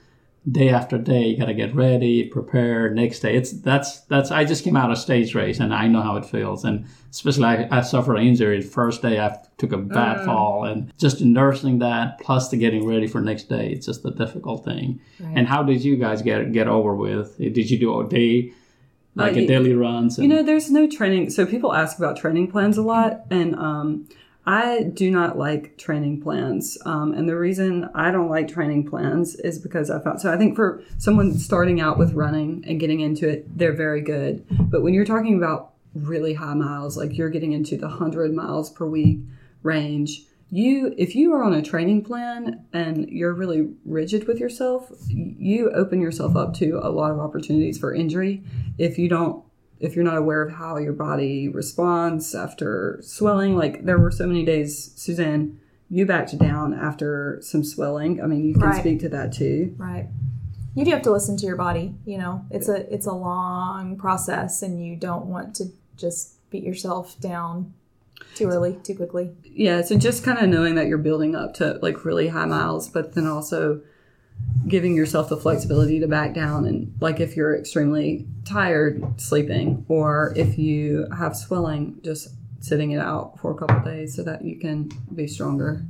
day 0.50 0.70
after 0.70 0.98
day. 0.98 1.28
You 1.28 1.38
got 1.38 1.46
to 1.46 1.54
get 1.54 1.76
ready, 1.76 2.24
prepare 2.26 2.90
next 2.94 3.20
day. 3.20 3.36
It's 3.36 3.52
that's 3.52 4.02
that's. 4.02 4.32
I 4.32 4.46
just 4.46 4.64
came 4.64 4.76
out 4.78 4.92
of 4.92 4.98
stage 4.98 5.36
race 5.36 5.60
and 5.60 5.74
I 5.74 5.88
know 5.88 6.02
how 6.02 6.16
it 6.18 6.26
feels. 6.26 6.64
And 6.64 6.86
especially 7.12 7.46
I, 7.46 7.68
I 7.72 7.82
suffered 7.82 8.16
an 8.18 8.28
injury 8.28 8.62
the 8.62 8.68
first 8.68 9.02
day. 9.02 9.20
I 9.20 9.38
took 9.58 9.72
a 9.72 9.78
bad 9.78 10.24
fall 10.26 10.66
and 10.66 10.94
just 10.98 11.22
nursing 11.22 11.80
that 11.80 12.20
plus 12.22 12.50
the 12.50 12.58
getting 12.58 12.86
ready 12.88 13.08
for 13.08 13.22
next 13.22 13.50
day. 13.50 13.72
It's 13.72 13.86
just 13.86 14.06
a 14.06 14.12
difficult 14.12 14.64
thing. 14.64 15.02
And 15.20 15.48
how 15.48 15.64
did 15.64 15.84
you 15.84 15.98
guys 15.98 16.22
get 16.22 16.52
get 16.54 16.68
over 16.68 16.96
with? 16.96 17.38
Did 17.38 17.70
you 17.70 17.78
do 17.78 18.00
a 18.00 18.08
day? 18.08 18.54
Like 19.16 19.36
Uh, 19.36 19.40
a 19.40 19.48
daily 19.48 19.74
runs? 19.74 20.20
And, 20.20 20.30
You 20.30 20.36
know, 20.36 20.44
there's 20.44 20.70
no 20.70 20.88
training. 20.88 21.32
So 21.32 21.48
people 21.48 21.74
ask 21.74 21.98
about 21.98 22.18
training 22.18 22.52
plans 22.52 22.78
a 22.78 22.84
lot, 22.84 23.22
and 23.32 23.56
um, 23.56 24.08
I 24.48 24.84
do 24.84 25.12
not 25.12 25.38
like 25.38 25.78
training 25.78 26.22
plans. 26.22 26.78
Um, 26.86 27.14
and 27.14 27.28
the 27.28 27.36
reason 27.36 27.90
I 27.94 28.12
don't 28.12 28.30
like 28.30 28.48
training 28.48 28.90
plans 28.90 29.36
is 29.36 29.60
because 29.60 29.92
I 29.92 30.00
found. 30.00 30.22
So 30.22 30.34
I 30.34 30.38
think 30.38 30.56
for 30.56 30.82
someone 30.98 31.38
starting 31.38 31.82
out 31.82 32.00
with 32.00 32.14
running 32.14 32.64
and 32.66 32.80
getting 32.80 33.02
into 33.02 33.28
it, 33.28 33.58
they're 33.58 33.76
very 33.76 34.00
good. 34.00 34.46
But 34.50 34.84
when 34.84 34.94
you're 34.94 35.06
talking 35.06 35.36
about 35.36 35.74
really 35.94 36.34
high 36.34 36.54
miles, 36.54 36.96
like 36.96 37.18
you're 37.18 37.30
getting 37.30 37.52
into 37.52 37.76
the 37.76 37.90
hundred 37.90 38.34
miles 38.34 38.72
per 38.72 38.86
week 38.86 39.20
range. 39.64 40.24
You, 40.50 40.96
if 40.98 41.14
you 41.14 41.34
are 41.34 41.44
on 41.44 41.54
a 41.54 41.62
training 41.62 42.06
plan 42.06 42.66
and 42.72 43.10
you're 43.10 43.34
really 43.34 43.74
rigid 43.84 44.28
with 44.30 44.40
yourself, 44.40 44.90
you 45.10 45.72
open 45.72 46.00
yourself 46.00 46.38
up 46.38 46.54
to 46.56 46.80
a 46.82 46.88
lot 46.88 47.12
of 47.12 47.20
opportunities 47.20 47.78
for 47.78 47.94
injury 47.94 48.44
if 48.78 48.98
you 48.98 49.10
don't 49.10 49.44
if 49.80 49.96
you're 49.96 50.04
not 50.06 50.18
aware 50.18 50.42
of 50.42 50.54
how 50.54 50.78
your 50.78 50.94
body 50.94 51.48
responds 51.50 52.34
after 52.36 53.00
swelling 53.02 53.56
like 53.56 53.86
there 53.86 53.98
were 54.00 54.12
so 54.12 54.26
many 54.28 54.44
days 54.46 54.92
suzanne 54.96 55.60
you 55.90 56.06
backed 56.06 56.38
down 56.38 56.74
after 56.74 57.38
some 57.42 57.64
swelling 57.64 58.22
i 58.22 58.26
mean 58.26 58.44
you 58.46 58.54
can 58.54 58.64
Right. 58.64 58.80
speak 58.80 59.00
to 59.02 59.10
that 59.10 59.32
too 59.34 59.74
Right. 59.78 60.08
You 60.76 60.86
do 60.86 60.92
have 60.92 61.02
to 61.04 61.12
listen 61.12 61.36
to 61.38 61.46
your 61.48 61.56
body. 61.56 61.96
You 62.06 62.20
know, 62.20 62.46
it's 62.52 62.70
a 62.70 62.94
it's 62.94 63.08
a 63.08 63.12
long 63.12 63.96
process, 63.98 64.62
and 64.62 64.80
you 64.86 64.96
don't 64.96 65.26
want 65.26 65.56
to 65.56 65.66
just 65.96 66.36
beat 66.52 66.64
yourself 66.64 67.20
down 67.20 67.74
too 68.36 68.46
early, 68.48 68.78
too 68.84 68.94
quickly. 68.94 69.32
yeah 69.44 69.82
so 69.82 69.98
just 69.98 70.24
kind 70.24 70.38
of 70.38 70.48
knowing 70.50 70.76
that 70.76 70.86
you're 70.86 71.00
building 71.00 71.36
up 71.36 71.56
to 71.56 71.80
like 71.82 72.06
really 72.06 72.28
high 72.28 72.46
miles 72.46 72.90
but 72.90 73.16
then 73.16 73.26
also 73.26 73.82
giving 74.68 74.96
yourself 74.96 75.30
the 75.30 75.38
flexibility 75.38 76.00
to 76.00 76.08
back 76.08 76.34
down 76.34 76.66
and 76.66 76.94
like 77.00 77.20
if 77.20 77.38
you're 77.38 77.56
extremely 77.58 78.28
tired 78.44 79.02
sleeping 79.20 79.86
or 79.88 80.34
if 80.36 80.58
you 80.58 81.08
have 81.18 81.36
swelling 81.36 81.98
just 82.04 82.30
sitting 82.60 82.92
it 82.92 83.00
out 83.00 83.40
for 83.40 83.52
a 83.52 83.56
couple 83.56 83.80
days 83.80 84.16
so 84.16 84.24
that 84.24 84.44
you 84.44 84.60
can 84.60 84.90
be 85.14 85.28
stronger 85.28 85.86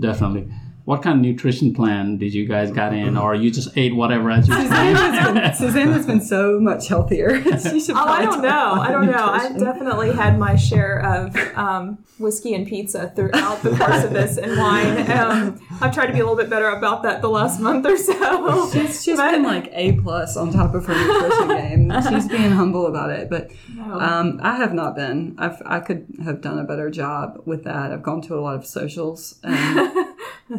Definitely. 0.00 0.48
What 0.84 1.02
kind 1.02 1.16
of 1.18 1.22
nutrition 1.24 1.72
plan 1.72 2.18
did 2.18 2.34
you 2.34 2.46
guys 2.46 2.70
got 2.70 2.92
in, 2.92 3.16
or 3.16 3.34
you 3.34 3.50
just 3.50 3.76
ate 3.78 3.94
whatever 3.96 4.30
as 4.30 4.46
you? 4.46 4.54
Suzanne 4.54 4.94
has, 4.94 5.32
been, 5.32 5.54
Suzanne 5.54 5.92
has 5.92 6.06
been 6.06 6.20
so 6.20 6.60
much 6.60 6.88
healthier. 6.88 7.42
Oh, 7.96 8.04
I 8.06 8.22
don't 8.22 8.42
know. 8.42 8.72
I 8.80 8.90
don't 8.90 9.06
know. 9.06 9.26
I've 9.26 9.58
definitely 9.58 10.12
had 10.12 10.38
my 10.38 10.56
share 10.56 11.00
of 11.04 11.34
um, 11.56 11.98
whiskey 12.18 12.54
and 12.54 12.66
pizza 12.66 13.12
throughout 13.16 13.62
the 13.62 13.70
course 13.76 14.04
of 14.04 14.12
this, 14.12 14.36
and 14.36 14.56
wine. 14.58 15.10
Um, 15.10 15.60
I've 15.80 15.94
tried 15.94 16.06
to 16.06 16.12
be 16.12 16.18
a 16.20 16.22
little 16.22 16.36
bit 16.36 16.50
better 16.50 16.68
about 16.68 17.02
that 17.04 17.22
the 17.22 17.28
last 17.30 17.60
month 17.60 17.86
or 17.86 17.96
so. 17.96 18.70
She's, 18.72 19.02
she's 19.02 19.16
But- 19.16 19.32
been 19.32 19.42
like 19.42 19.68
A 19.72 19.92
plus 19.92 20.36
on 20.36 20.52
top 20.52 20.74
of 20.74 20.84
her 20.86 20.94
nutrition 20.94 21.48
game. 21.48 22.02
She's 22.08 22.28
being 22.28 22.50
humble 22.50 22.86
about 22.86 23.10
it, 23.10 23.30
but 23.30 23.50
um, 23.80 24.40
I 24.42 24.56
have 24.56 24.72
not 24.74 24.94
been. 24.96 25.34
I've, 25.38 25.60
I 25.64 25.80
could 25.80 26.06
have 26.24 26.40
done 26.40 26.58
a 26.58 26.64
better 26.64 26.90
job 26.90 27.42
with 27.46 27.64
that. 27.64 27.92
I've 27.92 28.02
gone 28.02 28.20
to 28.22 28.34
a 28.38 28.40
lot 28.40 28.56
of 28.56 28.66
socials 28.66 29.38
and 29.42 30.06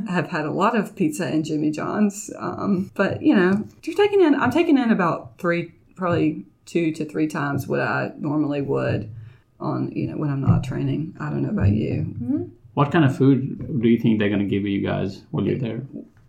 have 0.07 0.29
had 0.29 0.45
a 0.45 0.51
lot 0.51 0.75
of 0.75 0.95
pizza 0.95 1.25
and 1.25 1.43
Jimmy 1.45 1.71
John's. 1.71 2.31
Um, 2.37 2.91
but 2.95 3.21
you 3.21 3.35
know, 3.35 3.65
you're 3.83 3.95
taking 3.95 4.21
in. 4.21 4.35
I'm 4.35 4.51
taking 4.51 4.77
in 4.77 4.91
about 4.91 5.37
three, 5.37 5.71
probably 5.95 6.45
two 6.65 6.91
to 6.93 7.05
three 7.05 7.27
times 7.27 7.67
what 7.67 7.79
I 7.79 8.11
normally 8.17 8.61
would 8.61 9.09
on 9.59 9.91
you 9.93 10.07
know 10.07 10.17
when 10.17 10.29
I'm 10.29 10.41
not 10.41 10.63
training. 10.63 11.15
I 11.19 11.29
don't 11.29 11.43
know 11.43 11.49
about 11.49 11.69
you. 11.69 12.51
What 12.73 12.91
kind 12.91 13.05
of 13.05 13.15
food 13.15 13.81
do 13.81 13.87
you 13.87 13.97
think 13.99 14.19
they're 14.19 14.29
gonna 14.29 14.43
give 14.45 14.63
you 14.65 14.81
guys 14.85 15.21
while 15.31 15.45
you're 15.45 15.57
there? 15.59 15.81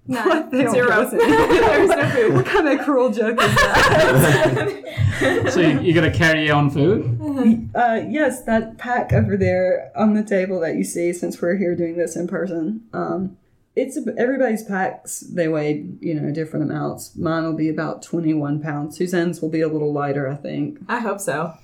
None. 0.08 0.50
They 0.50 0.62
don't 0.62 0.72
Zero. 0.74 0.86
give 0.88 0.98
us. 0.98 1.10
There's 1.10 1.88
no 1.88 2.10
food. 2.14 2.34
What 2.34 2.46
kind 2.46 2.68
of 2.68 2.84
cruel 2.84 3.10
joke 3.10 3.40
is 3.40 3.54
that? 3.56 5.50
So 5.52 5.60
you, 5.60 5.80
you're 5.80 5.94
gonna 5.94 6.14
carry 6.14 6.46
your 6.46 6.54
own 6.54 6.70
food? 6.70 7.70
uh, 7.74 8.02
yes, 8.08 8.42
that 8.44 8.78
pack 8.78 9.12
over 9.12 9.36
there 9.36 9.90
on 9.96 10.14
the 10.14 10.22
table 10.22 10.60
that 10.60 10.76
you 10.76 10.84
see, 10.84 11.12
since 11.12 11.40
we're 11.42 11.56
here 11.56 11.74
doing 11.74 11.96
this 11.96 12.14
in 12.14 12.28
person, 12.28 12.82
um, 12.92 13.36
it's 13.76 13.98
everybody's 14.18 14.62
packs. 14.64 15.20
They 15.20 15.48
weigh 15.48 15.86
you 16.00 16.14
know 16.14 16.32
different 16.32 16.70
amounts. 16.70 17.14
Mine 17.14 17.44
will 17.44 17.52
be 17.52 17.68
about 17.68 18.02
twenty 18.02 18.34
one 18.34 18.60
pounds. 18.60 18.96
Suzanne's 18.96 19.40
will 19.40 19.50
be 19.50 19.60
a 19.60 19.68
little 19.68 19.92
lighter, 19.92 20.26
I 20.28 20.34
think. 20.36 20.78
I 20.88 20.98
hope 20.98 21.20
so. 21.20 21.54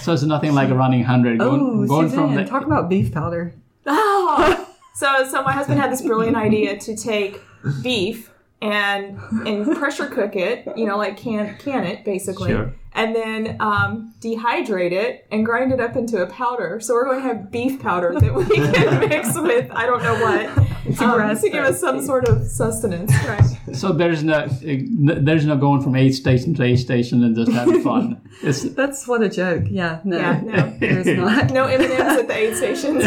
So 0.00 0.12
it's 0.12 0.22
nothing 0.22 0.54
like 0.54 0.68
a 0.70 0.74
running 0.74 1.00
100. 1.00 1.40
Oh, 1.40 1.50
Going, 1.50 1.86
going 1.86 2.08
Suzanne, 2.10 2.26
from 2.28 2.34
the, 2.36 2.44
talk 2.44 2.64
about 2.64 2.88
beef 2.88 3.12
powder. 3.12 3.54
Oh. 3.90 4.68
so 4.94 5.26
so 5.30 5.42
my 5.42 5.52
husband 5.52 5.80
had 5.80 5.90
this 5.90 6.02
brilliant 6.02 6.36
idea 6.36 6.78
to 6.78 6.94
take 6.94 7.40
beef 7.82 8.30
and 8.60 9.18
and 9.46 9.76
pressure 9.76 10.06
cook 10.06 10.34
it, 10.36 10.66
you 10.76 10.86
know, 10.86 10.96
like 10.96 11.16
can 11.16 11.56
can 11.58 11.84
it 11.84 12.04
basically, 12.04 12.50
Sure. 12.50 12.72
and 12.92 13.14
then 13.14 13.56
um, 13.60 14.12
dehydrate 14.20 14.92
it 14.92 15.26
and 15.30 15.44
grind 15.46 15.72
it 15.72 15.80
up 15.80 15.96
into 15.96 16.22
a 16.22 16.26
powder. 16.26 16.80
So 16.80 16.94
we're 16.94 17.04
going 17.04 17.22
to 17.22 17.28
have 17.28 17.50
beef 17.50 17.80
powder 17.80 18.14
that 18.18 18.34
we 18.34 18.44
can 18.72 19.00
mix 19.08 19.38
with 19.38 19.70
I 19.70 19.86
don't 19.86 20.02
know 20.02 20.14
what 20.20 20.67
um, 21.06 21.16
grass 21.16 21.40
to 21.42 21.50
give 21.50 21.64
us 21.64 21.80
some 21.80 22.04
sort 22.04 22.28
of 22.28 22.46
sustenance, 22.46 23.12
right? 23.26 23.76
so 23.76 23.92
there's 23.92 24.24
no 24.24 24.46
there's 24.46 25.44
no 25.46 25.56
going 25.56 25.80
from 25.80 25.94
aid 25.96 26.14
station 26.14 26.54
to 26.54 26.62
aid 26.62 26.78
station 26.78 27.22
and 27.24 27.36
just 27.36 27.52
having 27.52 27.82
fun. 27.82 28.20
It's 28.40 28.62
That's 28.62 29.08
what 29.08 29.20
a 29.22 29.28
joke. 29.28 29.64
Yeah, 29.68 30.00
no, 30.04 30.16
Yeah, 30.16 30.40
no. 30.44 30.76
there's 30.80 31.06
not. 31.06 31.50
No 31.50 31.64
M 31.64 31.80
and 31.80 31.90
M's 31.90 32.20
at 32.20 32.28
the 32.28 32.36
aid 32.36 32.56
stations. 32.56 33.02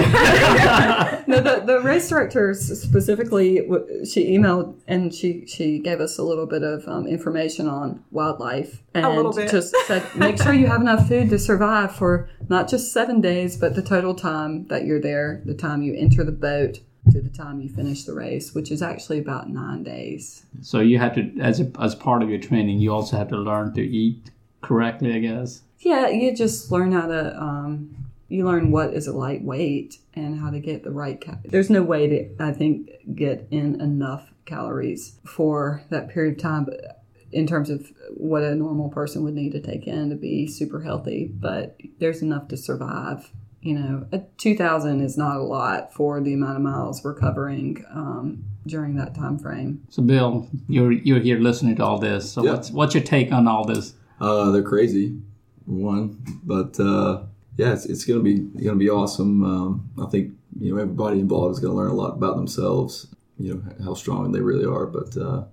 no, 1.26 1.40
the, 1.40 1.64
the 1.66 1.80
race 1.82 2.10
director 2.10 2.54
specifically, 2.54 3.60
she 4.06 4.38
emailed 4.38 4.76
and 4.88 5.14
she, 5.14 5.46
she 5.46 5.80
gave 5.80 6.02
us 6.02 6.18
a 6.18 6.24
little 6.24 6.48
bit 6.48 6.64
of 6.64 6.86
um, 6.86 7.08
information 7.08 7.70
on 7.70 8.04
wildlife 8.12 8.84
and 8.94 9.08
little 9.16 9.32
bit. 9.32 9.50
just 9.50 9.74
said 9.88 10.04
make 10.16 10.42
sure 10.42 10.54
you 10.54 10.68
have 10.68 10.82
enough 10.82 11.08
food 11.08 11.30
to 11.30 11.40
survive 11.40 11.96
for 11.96 12.30
not 12.50 12.68
just 12.68 12.92
seven 12.92 13.22
days, 13.22 13.56
but 13.56 13.76
the 13.76 13.82
total 13.82 14.14
time 14.14 14.68
that 14.68 14.86
you're 14.86 15.02
there, 15.02 15.42
the 15.46 15.54
time 15.54 15.82
you 15.82 15.96
enter 15.96 16.24
the 16.24 16.32
boat 16.32 16.80
to 17.12 17.22
the 17.22 17.30
time 17.30 17.62
you 17.62 17.70
finish 17.70 18.04
the 18.04 18.14
race, 18.14 18.54
which 18.54 18.72
is 18.72 18.82
actually 18.82 19.20
about 19.20 19.50
nine 19.50 19.84
days. 19.84 20.46
so 20.62 20.80
you 20.80 20.98
have 20.98 21.16
to 21.16 21.32
as 21.40 21.60
a, 21.60 21.72
as 21.80 21.96
part 21.96 22.24
of 22.24 22.30
your 22.30 22.40
training, 22.40 22.80
you 22.80 22.92
also 22.94 23.18
have 23.18 23.30
to 23.30 23.38
learn 23.38 23.74
to 23.74 23.82
eat 23.82 24.32
correctly, 24.62 25.14
I 25.14 25.20
guess. 25.20 25.62
Yeah, 25.80 26.08
you 26.10 26.36
just 26.36 26.72
learn 26.72 26.92
how 26.92 27.08
to. 27.08 27.42
Um, 27.42 27.96
you 28.30 28.46
learn 28.46 28.72
what 28.72 28.94
is 28.94 29.08
a 29.08 29.14
lightweight 29.14 29.98
and 30.14 30.40
how 30.40 30.52
to 30.52 30.60
get 30.60 30.84
the 30.84 30.92
right. 30.92 31.20
Cal- 31.20 31.42
There's 31.44 31.70
no 31.70 31.84
way 31.84 32.08
to, 32.08 32.30
I 32.42 32.54
think, 32.54 32.90
get 33.14 33.46
in 33.52 33.82
enough 33.82 34.32
calories 34.46 35.18
for 35.26 35.84
that 35.90 36.08
period 36.08 36.38
of 36.38 36.42
time. 36.42 36.64
But 36.64 37.04
in 37.34 37.46
terms 37.46 37.70
of 37.70 37.92
what 38.12 38.44
a 38.44 38.56
normal 38.56 38.88
person 38.90 39.24
would 39.24 39.34
need 39.34 39.52
to 39.52 39.60
take 39.60 39.86
in 39.86 40.10
to 40.10 40.16
be 40.16 40.48
super 40.48 40.82
healthy, 40.82 41.30
but 41.34 41.76
there's 42.00 42.22
enough 42.22 42.48
to 42.50 42.58
survive. 42.58 43.32
You 43.62 43.76
know, 43.76 44.08
a 44.12 44.20
2,000 44.38 45.02
is 45.02 45.18
not 45.18 45.38
a 45.38 45.44
lot 45.44 45.94
for 45.94 46.20
the 46.20 46.34
amount 46.34 46.56
of 46.56 46.64
miles 46.64 47.04
we're 47.04 47.14
covering 47.14 47.86
um, 47.94 48.44
during 48.66 48.96
that 48.96 49.14
time 49.14 49.38
frame. 49.38 49.84
So 49.90 50.02
Bill, 50.02 50.48
you're 50.68 50.92
you're 50.92 51.20
here 51.20 51.38
listening 51.40 51.76
to 51.76 51.86
all 51.86 52.00
this. 52.00 52.32
So 52.32 52.44
Yeah. 52.44 52.52
what's 52.54 52.72
what's 52.72 52.96
your 52.96 53.04
take 53.04 53.32
on 53.32 53.48
all 53.48 53.66
this? 53.66 53.94
Uh, 54.20 54.50
they're 54.52 54.64
crazy, 54.64 55.18
one, 55.66 56.18
but 56.44 56.80
uh, 56.80 57.24
yeah, 57.58 57.74
it's, 57.74 57.86
it's 57.86 58.04
gonna 58.06 58.22
be 58.22 58.40
gonna 58.40 58.78
be 58.78 58.90
awesome. 58.90 59.44
Um, 59.44 59.90
I 60.02 60.08
think 60.08 60.34
you 60.60 60.74
know 60.74 60.82
everybody 60.82 61.20
involved 61.20 61.54
is 61.54 61.60
gonna 61.60 61.76
learn 61.76 61.92
a 61.92 61.96
lot 61.96 62.14
about 62.14 62.36
themselves. 62.38 63.08
You 63.38 63.56
know 63.56 63.86
how 63.86 63.94
strong 63.94 64.32
they 64.32 64.42
really 64.42 64.66
are, 64.66 64.88
but 64.88 65.16
uh, 65.18 65.44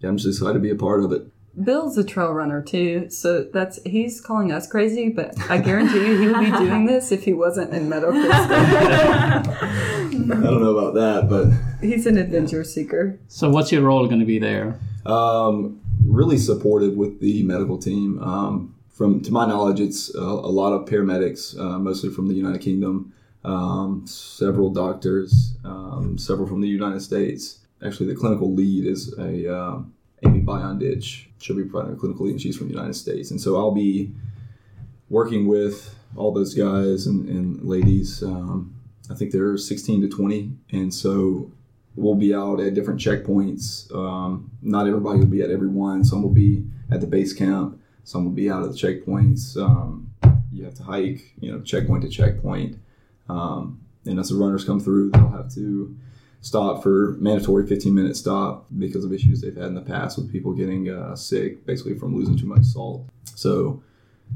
yeah, 0.00 0.08
I'm 0.08 0.16
just 0.16 0.28
excited 0.28 0.54
to 0.54 0.60
be 0.60 0.70
a 0.70 0.76
part 0.76 1.02
of 1.02 1.10
it. 1.12 1.26
Bill's 1.62 1.96
a 1.96 2.04
trail 2.04 2.32
runner 2.32 2.60
too, 2.62 3.08
so 3.10 3.44
that's 3.44 3.78
he's 3.84 4.20
calling 4.20 4.52
us 4.52 4.66
crazy, 4.66 5.08
but 5.08 5.34
I 5.50 5.58
guarantee 5.58 6.06
you 6.06 6.18
he 6.20 6.26
would 6.28 6.40
be 6.40 6.50
doing 6.50 6.84
this 6.92 7.12
if 7.12 7.24
he 7.24 7.32
wasn't 7.32 7.72
in 7.72 7.88
medical 7.88 8.12
school. 8.12 8.30
I 8.30 10.10
don't 10.12 10.60
know 10.62 10.76
about 10.76 10.94
that, 10.94 11.28
but 11.28 11.46
He's 11.86 12.06
an 12.06 12.18
adventure 12.18 12.64
seeker. 12.64 13.18
So 13.28 13.48
what's 13.50 13.70
your 13.72 13.82
role 13.82 14.06
going 14.06 14.20
to 14.20 14.26
be 14.26 14.38
there? 14.38 14.78
um, 15.06 15.80
really 16.04 16.36
supportive 16.38 16.94
with 16.94 17.20
the 17.20 17.42
medical 17.44 17.78
team. 17.78 18.20
Um, 18.22 18.74
from 18.90 19.20
to 19.22 19.30
my 19.32 19.46
knowledge, 19.46 19.78
it's 19.80 20.14
a, 20.14 20.20
a 20.20 20.52
lot 20.52 20.72
of 20.72 20.88
paramedics, 20.88 21.58
uh, 21.58 21.78
mostly 21.78 22.10
from 22.10 22.28
the 22.28 22.34
United 22.34 22.60
Kingdom, 22.60 23.12
um, 23.44 24.04
several 24.06 24.70
doctors, 24.70 25.54
um, 25.64 26.18
several 26.18 26.48
from 26.48 26.60
the 26.60 26.68
United 26.68 27.00
States. 27.00 27.60
Actually, 27.84 28.06
the 28.06 28.16
clinical 28.16 28.52
lead 28.54 28.86
is 28.86 29.16
a 29.18 29.54
um 29.54 29.92
Amy 30.24 30.40
Beyondich. 30.40 31.25
She'll 31.38 31.56
be 31.56 31.64
providing 31.64 31.96
clinical 31.98 32.26
lead, 32.26 32.32
and 32.32 32.40
she's 32.40 32.56
from 32.56 32.68
the 32.68 32.74
United 32.74 32.94
States. 32.94 33.30
And 33.30 33.40
so 33.40 33.56
I'll 33.56 33.72
be 33.74 34.12
working 35.08 35.46
with 35.46 35.94
all 36.16 36.32
those 36.32 36.54
guys 36.54 37.06
and, 37.06 37.28
and 37.28 37.62
ladies. 37.62 38.22
Um, 38.22 38.74
I 39.10 39.14
think 39.14 39.32
they're 39.32 39.56
16 39.56 40.02
to 40.02 40.08
20, 40.08 40.52
and 40.72 40.92
so 40.92 41.50
we'll 41.94 42.14
be 42.14 42.34
out 42.34 42.60
at 42.60 42.74
different 42.74 43.00
checkpoints. 43.00 43.92
Um, 43.94 44.50
not 44.62 44.86
everybody 44.86 45.18
will 45.18 45.26
be 45.26 45.42
at 45.42 45.50
every 45.50 45.68
one. 45.68 46.04
Some 46.04 46.22
will 46.22 46.30
be 46.30 46.66
at 46.90 47.00
the 47.00 47.06
base 47.06 47.32
camp. 47.32 47.80
Some 48.04 48.24
will 48.24 48.32
be 48.32 48.50
out 48.50 48.62
at 48.62 48.70
the 48.70 48.76
checkpoints. 48.76 49.56
Um, 49.56 50.12
you 50.52 50.64
have 50.64 50.74
to 50.74 50.82
hike, 50.82 51.34
you 51.40 51.52
know, 51.52 51.60
checkpoint 51.60 52.02
to 52.02 52.08
checkpoint. 52.08 52.78
Um, 53.28 53.80
and 54.04 54.18
as 54.18 54.28
the 54.28 54.36
runners 54.36 54.64
come 54.64 54.80
through, 54.80 55.10
they'll 55.10 55.28
have 55.28 55.52
to 55.54 55.96
stop 56.46 56.80
for 56.80 57.16
mandatory 57.18 57.66
15 57.66 57.92
minute 57.92 58.16
stop 58.16 58.66
because 58.78 59.04
of 59.04 59.12
issues 59.12 59.40
they've 59.40 59.56
had 59.56 59.66
in 59.66 59.74
the 59.74 59.80
past 59.80 60.16
with 60.16 60.30
people 60.30 60.52
getting 60.52 60.88
uh, 60.88 61.16
sick, 61.16 61.66
basically 61.66 61.98
from 61.98 62.14
losing 62.14 62.38
too 62.38 62.46
much 62.46 62.62
salt. 62.62 63.04
So 63.34 63.82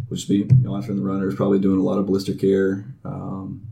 we'll 0.09 0.17
just 0.17 0.29
be 0.29 0.43
monitoring 0.45 0.99
the 0.99 1.05
runners, 1.05 1.37
probably 1.37 1.61
doing 1.61 1.79
a 1.79 1.83
lot 1.85 1.99
of 1.99 2.07
blister 2.07 2.35
care. 2.35 2.85
Um, 3.05 3.65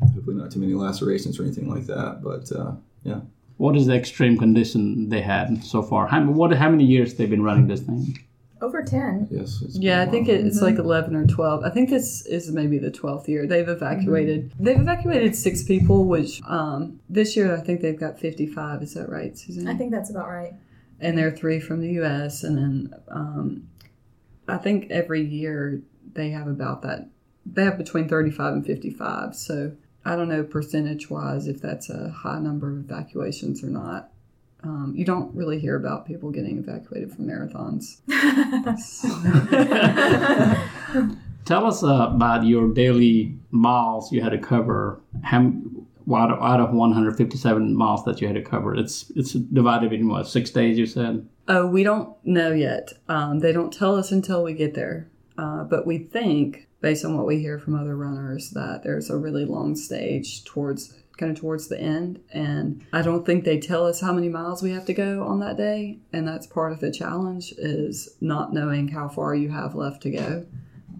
hopefully 0.00 0.36
not 0.36 0.52
too 0.52 0.60
many 0.60 0.74
lacerations 0.74 1.40
or 1.40 1.42
anything 1.42 1.68
like 1.68 1.86
that, 1.86 2.20
but 2.22 2.52
uh, 2.52 2.76
yeah. 3.02 3.22
What 3.56 3.74
is 3.76 3.86
the 3.86 3.96
extreme 3.96 4.38
condition 4.38 5.08
they 5.08 5.22
had 5.22 5.64
so 5.64 5.82
far? 5.82 6.06
How, 6.06 6.24
what, 6.24 6.52
how 6.52 6.70
many 6.70 6.84
years 6.84 7.14
they've 7.14 7.28
been 7.28 7.42
running 7.42 7.66
this 7.66 7.80
thing? 7.80 8.16
Over 8.60 8.82
ten. 8.82 9.28
Yes. 9.30 9.60
it's 9.62 9.76
Yeah, 9.78 10.00
I 10.00 10.04
been 10.04 10.08
a 10.08 10.12
think 10.12 10.28
while. 10.28 10.46
it's 10.46 10.62
like 10.62 10.76
11 10.76 11.14
or 11.14 11.26
12. 11.26 11.64
I 11.64 11.70
think 11.70 11.90
this 11.90 12.24
is 12.26 12.50
maybe 12.50 12.78
the 12.78 12.90
12th 12.90 13.28
year. 13.28 13.46
They've 13.46 13.68
evacuated. 13.68 14.52
They've 14.58 14.80
evacuated 14.80 15.36
six 15.36 15.62
people, 15.62 16.06
which 16.06 16.40
um, 16.48 17.00
this 17.08 17.36
year 17.36 17.54
I 17.54 17.60
think 17.60 17.82
they've 17.82 17.98
got 18.00 18.18
55. 18.18 18.82
Is 18.82 18.94
that 18.94 19.08
right, 19.10 19.36
Susan? 19.36 19.68
I 19.68 19.74
think 19.74 19.90
that's 19.92 20.08
about 20.10 20.28
right. 20.28 20.54
and 21.00 21.18
there 21.18 21.28
are 21.28 21.36
three 21.36 21.60
from 21.60 21.80
the 21.80 21.90
U.S. 22.00 22.42
And 22.44 22.56
then 22.56 22.94
um, 23.08 23.68
I 24.48 24.56
think 24.56 24.90
every 24.90 25.22
year 25.22 25.82
they 26.14 26.30
have 26.30 26.46
about 26.46 26.80
that. 26.82 27.08
They 27.44 27.64
have 27.64 27.76
between 27.76 28.08
35 28.08 28.52
and 28.54 28.66
55. 28.66 29.36
So 29.36 29.72
I 30.04 30.16
don't 30.16 30.28
know 30.30 30.42
percentage 30.42 31.10
wise 31.10 31.46
if 31.46 31.60
that's 31.60 31.90
a 31.90 32.08
high 32.08 32.38
number 32.38 32.70
of 32.70 32.78
evacuations 32.78 33.62
or 33.62 33.68
not. 33.68 34.10
Um, 34.66 34.94
you 34.96 35.04
don't 35.04 35.32
really 35.32 35.60
hear 35.60 35.76
about 35.76 36.06
people 36.06 36.32
getting 36.32 36.58
evacuated 36.58 37.12
from 37.12 37.28
marathons. 37.28 38.00
Tell 41.44 41.66
us 41.66 41.84
uh, 41.84 42.10
about 42.12 42.44
your 42.44 42.74
daily 42.74 43.38
miles 43.52 44.10
you 44.10 44.20
had 44.20 44.30
to 44.30 44.38
cover. 44.38 45.00
How 45.22 45.52
out 46.12 46.32
of, 46.32 46.42
out 46.42 46.60
of 46.60 46.72
157 46.72 47.76
miles 47.76 48.04
that 48.04 48.20
you 48.20 48.26
had 48.26 48.34
to 48.34 48.42
cover, 48.42 48.74
it's 48.74 49.12
it's 49.14 49.34
divided 49.34 49.92
in 49.92 50.08
what 50.08 50.26
six 50.26 50.50
days? 50.50 50.76
You 50.76 50.86
said. 50.86 51.28
Oh, 51.46 51.68
we 51.68 51.84
don't 51.84 52.16
know 52.24 52.50
yet. 52.50 52.92
Um, 53.08 53.38
they 53.38 53.52
don't 53.52 53.72
tell 53.72 53.94
us 53.94 54.10
until 54.10 54.42
we 54.42 54.52
get 54.52 54.74
there. 54.74 55.08
Uh, 55.38 55.62
but 55.62 55.86
we 55.86 55.98
think, 55.98 56.66
based 56.80 57.04
on 57.04 57.16
what 57.16 57.26
we 57.26 57.38
hear 57.38 57.60
from 57.60 57.76
other 57.76 57.94
runners, 57.94 58.50
that 58.50 58.82
there's 58.82 59.10
a 59.10 59.16
really 59.16 59.44
long 59.44 59.76
stage 59.76 60.44
towards 60.44 60.92
kind 61.16 61.32
of 61.32 61.38
towards 61.38 61.68
the 61.68 61.80
end. 61.80 62.20
And 62.32 62.84
I 62.92 63.02
don't 63.02 63.24
think 63.24 63.44
they 63.44 63.58
tell 63.58 63.86
us 63.86 64.00
how 64.00 64.12
many 64.12 64.28
miles 64.28 64.62
we 64.62 64.70
have 64.72 64.84
to 64.86 64.94
go 64.94 65.24
on 65.24 65.40
that 65.40 65.56
day. 65.56 65.98
And 66.12 66.26
that's 66.26 66.46
part 66.46 66.72
of 66.72 66.80
the 66.80 66.90
challenge 66.90 67.52
is 67.58 68.16
not 68.20 68.52
knowing 68.52 68.88
how 68.88 69.08
far 69.08 69.34
you 69.34 69.50
have 69.50 69.74
left 69.74 70.02
to 70.02 70.10
go 70.10 70.46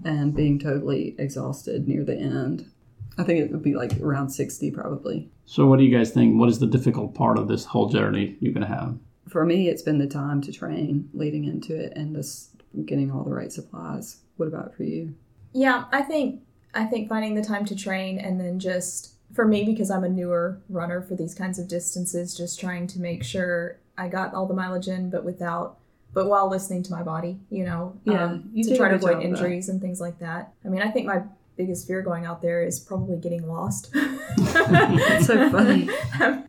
and 0.05 0.35
being 0.35 0.59
totally 0.59 1.15
exhausted 1.19 1.89
near 1.89 2.05
the 2.05 2.17
end. 2.17 2.71
I 3.19 3.25
think 3.25 3.41
it 3.41 3.51
would 3.51 3.63
be 3.63 3.75
like 3.75 3.99
around 4.01 4.31
60 4.31 4.71
probably. 4.71 5.31
So, 5.47 5.67
what 5.67 5.79
do 5.79 5.85
you 5.85 5.97
guys 5.97 6.11
think? 6.11 6.39
What 6.39 6.49
is 6.49 6.59
the 6.59 6.67
difficult 6.67 7.15
part 7.15 7.39
of 7.39 7.49
this 7.49 7.65
whole 7.65 7.89
journey 7.89 8.37
you're 8.41 8.53
gonna 8.53 8.67
have? 8.67 8.99
for 9.29 9.45
me, 9.45 9.69
it's 9.69 9.83
been 9.83 9.99
the 9.99 10.07
time 10.07 10.41
to 10.43 10.53
train 10.53 11.09
leading 11.13 11.45
into 11.45 11.75
it 11.75 11.93
and 11.97 12.15
just 12.15 12.51
getting 12.85 13.11
all 13.11 13.25
the 13.25 13.35
right 13.35 13.53
supplies. 13.53 14.19
What 14.37 14.47
about 14.47 14.75
for 14.75 14.85
you? 14.85 15.15
Yeah, 15.53 15.85
I 15.93 16.03
think 16.03 16.43
I 16.75 16.85
think 16.85 17.09
finding 17.09 17.35
the 17.35 17.43
time 17.43 17.65
to 17.67 17.77
train 17.77 18.19
and 18.19 18.41
then 18.41 18.59
just 18.59 19.15
for 19.37 19.47
me 19.47 19.65
because 19.65 19.91
I'm 19.91 20.03
a 20.03 20.09
newer 20.09 20.59
runner 20.69 21.01
for 21.03 21.15
these 21.15 21.35
kinds 21.35 21.59
of 21.59 21.69
distances, 21.69 22.35
just 22.37 22.59
trying 22.59 22.87
to 22.89 23.01
make 23.01 23.23
sure 23.23 23.79
I 23.97 24.09
got 24.09 24.35
all 24.35 24.47
the 24.47 24.55
mileage 24.55 24.89
in, 24.89 25.11
but 25.11 25.25
without 25.25 25.79
but 26.13 26.29
while 26.29 26.49
listening 26.49 26.83
to 26.85 26.93
my 26.93 27.03
body, 27.03 27.39
you 27.51 27.63
know, 27.65 27.95
Yeah, 28.05 28.25
um, 28.25 28.49
you 28.55 28.65
to 28.65 28.75
try 28.77 28.89
to 28.89 28.95
avoid 28.95 29.09
job 29.09 29.17
of 29.19 29.23
that. 29.23 29.29
injuries 29.29 29.69
and 29.69 29.83
things 29.83 30.01
like 30.01 30.19
that. 30.21 30.51
I 30.65 30.69
mean, 30.69 30.81
I 30.81 30.91
think 30.91 31.07
my 31.07 31.23
biggest 31.57 31.87
fear 31.87 32.03
going 32.03 32.27
out 32.27 32.43
there 32.43 32.63
is 32.63 32.79
probably 32.79 33.17
getting 33.17 33.47
lost. 33.47 33.91
It's 33.95 35.27
so 35.27 35.51
funny. 35.51 35.89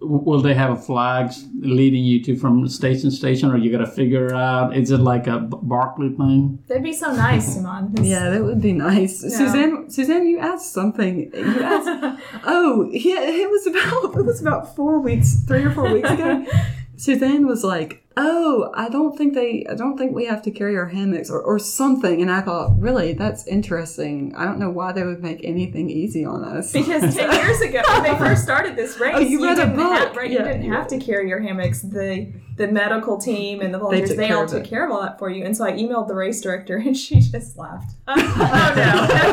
Will 0.01 0.41
they 0.41 0.53
have 0.53 0.85
flags 0.85 1.45
leading 1.59 2.03
you 2.03 2.23
to 2.23 2.35
from 2.35 2.67
station 2.67 3.09
to 3.09 3.15
station, 3.15 3.51
or 3.51 3.57
you 3.57 3.71
got 3.71 3.79
to 3.79 3.87
figure 3.87 4.33
out? 4.33 4.75
Is 4.75 4.91
it 4.91 4.97
like 4.97 5.27
a 5.27 5.39
Barkley 5.39 6.09
thing? 6.09 6.59
That'd 6.67 6.83
be 6.83 6.93
so 6.93 7.13
nice, 7.13 7.55
Simon. 7.55 7.95
Yeah, 8.03 8.29
that 8.29 8.43
would 8.43 8.61
be 8.61 8.73
nice. 8.73 9.19
Suzanne, 9.19 9.89
Suzanne, 9.89 10.27
you 10.27 10.39
asked 10.39 10.71
something. 10.71 11.31
You 11.33 11.61
asked, 11.61 12.21
oh, 12.45 12.89
yeah, 12.91 13.21
it 13.21 13.49
was 13.49 13.67
about 13.67 14.17
it 14.17 14.25
was 14.25 14.41
about 14.41 14.75
four 14.75 14.99
weeks, 14.99 15.43
three 15.45 15.63
or 15.63 15.71
four 15.71 15.91
weeks 15.91 16.09
ago. 16.09 16.45
Suzanne 16.95 17.45
was 17.47 17.63
like, 17.63 18.06
"Oh, 18.17 18.71
I 18.73 18.89
don't 18.89 19.15
think 19.17 19.33
they, 19.35 19.65
I 19.69 19.75
don't 19.75 19.97
think 19.97 20.13
we 20.13 20.25
have 20.25 20.41
to 20.43 20.51
carry 20.51 20.75
our 20.75 20.87
hammocks 20.87 21.29
or, 21.29 21.39
or 21.41 21.59
something." 21.59 22.21
And 22.21 22.29
I 22.31 22.41
thought, 22.41 22.77
really, 22.79 23.13
that's 23.13 23.45
interesting. 23.47 24.33
I 24.35 24.43
don't 24.45 24.59
know 24.59 24.69
why 24.71 24.91
they 24.91 25.03
would 25.03 25.21
make 25.21 25.39
anything 25.43 25.89
easy 25.89 26.25
on 26.25 26.43
us. 26.43 26.73
Because 26.73 27.15
ten 27.15 27.31
years 27.33 27.61
ago, 27.61 27.81
when 27.87 28.03
they 28.03 28.17
first 28.17 28.43
started 28.43 28.75
this 28.75 28.97
oh, 28.99 29.03
race, 29.05 29.15
Oh, 29.15 29.19
you 29.19 29.43
read 29.43 29.57
a 29.59 29.61
didn't 29.61 29.75
book. 29.77 29.93
Have, 29.97 30.15
right, 30.17 30.29
Yeah, 30.31 30.39
you 30.39 30.43
didn't 30.45 30.63
you're 30.63 30.75
have 30.75 30.87
to 30.89 30.99
carry 30.99 31.29
your 31.29 31.39
hammocks. 31.39 31.81
The 31.83 32.33
the 32.57 32.67
medical 32.67 33.19
team 33.19 33.61
and 33.61 33.71
the 33.71 33.77
volunteers, 33.77 34.09
took 34.09 34.17
they, 34.17 34.31
all 34.31 34.47
took 34.47 34.65
it. 34.65 34.67
care 34.69 34.83
of 34.83 34.91
all 34.91 34.99
that 35.03 35.19
for 35.19 35.29
you. 35.29 35.45
And 35.45 35.55
so 35.55 35.63
I 35.63 35.73
emailed 35.73 36.07
the 36.07 36.15
race 36.15 36.41
director, 36.41 36.75
and 36.85 36.97
she 36.97 37.19
just 37.19 37.55
laughed. 37.55 37.93
oh 38.07 38.67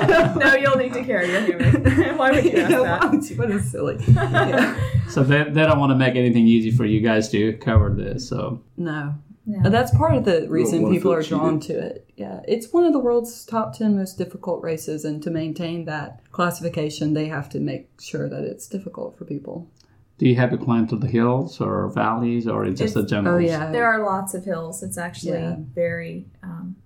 no, 0.08 0.34
no, 0.34 0.54
you'll 0.56 0.76
need 0.76 0.92
to 0.92 1.02
carry 1.04 1.30
your 1.30 1.40
hammock. 1.40 2.18
Why 2.18 2.30
would 2.32 2.44
you 2.44 2.50
ask 2.52 2.70
Yeah, 2.70 2.78
that? 2.82 3.02
why 3.04 3.10
would 3.10 3.30
you- 3.30 3.36
what 3.36 3.50
is 3.50 3.70
silly? 3.70 3.96
Yeah. 4.08 4.78
So 5.08 5.22
they, 5.22 5.44
they 5.44 5.62
don't 5.64 5.78
want 5.78 5.90
to 5.90 5.96
make 5.96 6.16
anything 6.16 6.46
easy 6.46 6.70
for 6.70 6.84
you 6.84 7.00
guys 7.00 7.28
to 7.30 7.52
cover 7.58 7.90
this. 7.90 8.28
So 8.28 8.62
No. 8.76 9.14
No. 9.47 9.69
That's 9.69 9.95
part 9.95 10.14
of 10.14 10.25
the 10.25 10.47
reason 10.49 10.81
wanna 10.83 10.95
people 10.95 11.11
feel 11.11 11.19
are 11.19 11.23
cheated. 11.23 11.38
drawn 11.38 11.61
to 11.61 11.78
it. 11.78 12.11
Yeah. 12.16 12.40
It's 12.49 12.73
one 12.73 12.85
of 12.85 12.93
the 12.95 12.99
world's 12.99 13.45
top 13.45 13.76
10 13.76 13.95
most 13.95 14.16
difficult 14.16 14.62
races, 14.62 15.04
and 15.04 15.23
to 15.23 15.31
maintain 15.31 15.85
that 15.85 16.21
classification, 16.33 17.12
they 17.12 17.26
have 17.26 17.50
to 17.50 17.61
make 17.61 17.90
sure 18.00 18.26
that 18.28 18.43
it's 18.45 18.66
difficult 18.66 19.16
for 19.19 19.25
people. 19.25 19.69
do 20.16 20.28
you 20.28 20.37
have 20.37 20.50
to 20.50 20.57
climb 20.57 20.87
to 20.87 20.95
the 20.95 21.09
hills 21.09 21.61
or 21.61 21.88
valleys, 21.90 22.47
or 22.47 22.64
it's 22.64 22.78
just 22.78 22.93
It's- 22.97 23.04
a 23.04 23.09
general? 23.09 23.35
Oh, 23.35 23.38
yeah. 23.38 23.73
There 23.73 23.85
are 23.85 24.00
lots 24.04 24.33
of 24.33 24.45
hills. 24.45 24.81
It's 24.85 24.97
actually 24.97 25.33
Yeah. 25.40 25.57
very, 25.75 26.26
um, 26.45 26.76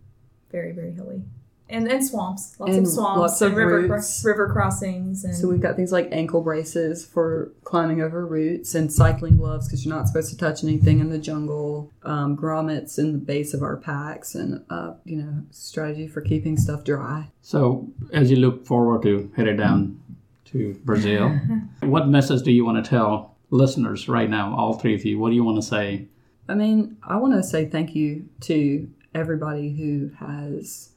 very, 0.50 0.72
very 0.72 0.92
hilly. 0.92 1.22
And, 1.70 1.86
and 1.90 2.04
swamps. 2.04 2.58
Lots 2.58 2.72
And 2.76 2.86
of 2.86 2.92
swamps 2.92 3.18
lots 3.18 3.40
and 3.42 3.50
of 3.52 3.56
river, 3.58 3.80
roots. 3.82 4.22
river 4.24 4.48
crossings. 4.50 5.24
And 5.24 5.34
So 5.34 5.48
we've 5.48 5.60
got 5.60 5.76
things 5.76 5.92
like 5.92 6.08
ankle 6.12 6.40
braces 6.40 7.04
for 7.04 7.52
climbing 7.64 8.00
over 8.00 8.24
roots 8.26 8.74
and 8.74 8.90
cycling 8.92 9.36
gloves 9.36 9.66
because 9.66 9.84
you're 9.84 9.94
not 9.94 10.08
supposed 10.08 10.30
to 10.30 10.36
touch 10.36 10.64
anything 10.64 11.00
in 11.00 11.10
the 11.10 11.18
jungle. 11.18 11.90
Um, 12.04 12.36
grommets 12.36 12.98
in 12.98 13.12
the 13.12 13.18
base 13.18 13.52
of 13.52 13.62
our 13.62 13.76
packs, 13.76 14.34
and 14.34 14.64
uh, 14.70 14.94
you 15.04 15.16
know 15.16 15.42
strategy 15.50 16.06
for 16.08 16.22
keeping 16.22 16.56
stuff 16.56 16.84
dry. 16.84 17.28
So 17.42 17.88
as 18.12 18.30
you 18.30 18.36
look 18.38 18.64
forward 18.66 19.02
to 19.02 19.30
headed 19.36 19.58
down 19.58 20.00
to 20.46 20.74
Brazil, 20.84 21.28
what 21.80 22.08
message 22.08 22.42
do 22.42 22.50
you 22.50 22.64
want 22.64 22.82
to 22.82 22.88
tell 22.88 23.36
listeners 23.50 24.08
right 24.08 24.30
now? 24.30 24.56
All 24.56 24.74
three 24.74 24.94
of 24.94 25.04
you. 25.04 25.18
What 25.18 25.28
do 25.30 25.34
you 25.34 25.44
want 25.44 25.56
to 25.58 25.62
say? 25.62 26.06
I 26.48 26.54
mean, 26.54 26.96
I 27.02 27.16
want 27.16 27.34
to 27.34 27.42
say 27.42 27.66
thank 27.66 27.94
you 27.94 28.26
to 28.42 28.88
everybody 29.14 29.74
who 29.76 30.10
has. 30.18 30.90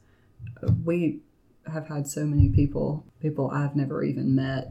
We 0.84 1.20
have 1.70 1.88
had 1.88 2.06
so 2.08 2.24
many 2.24 2.48
people, 2.48 3.04
people 3.20 3.50
I've 3.50 3.76
never 3.76 4.02
even 4.02 4.34
met, 4.34 4.70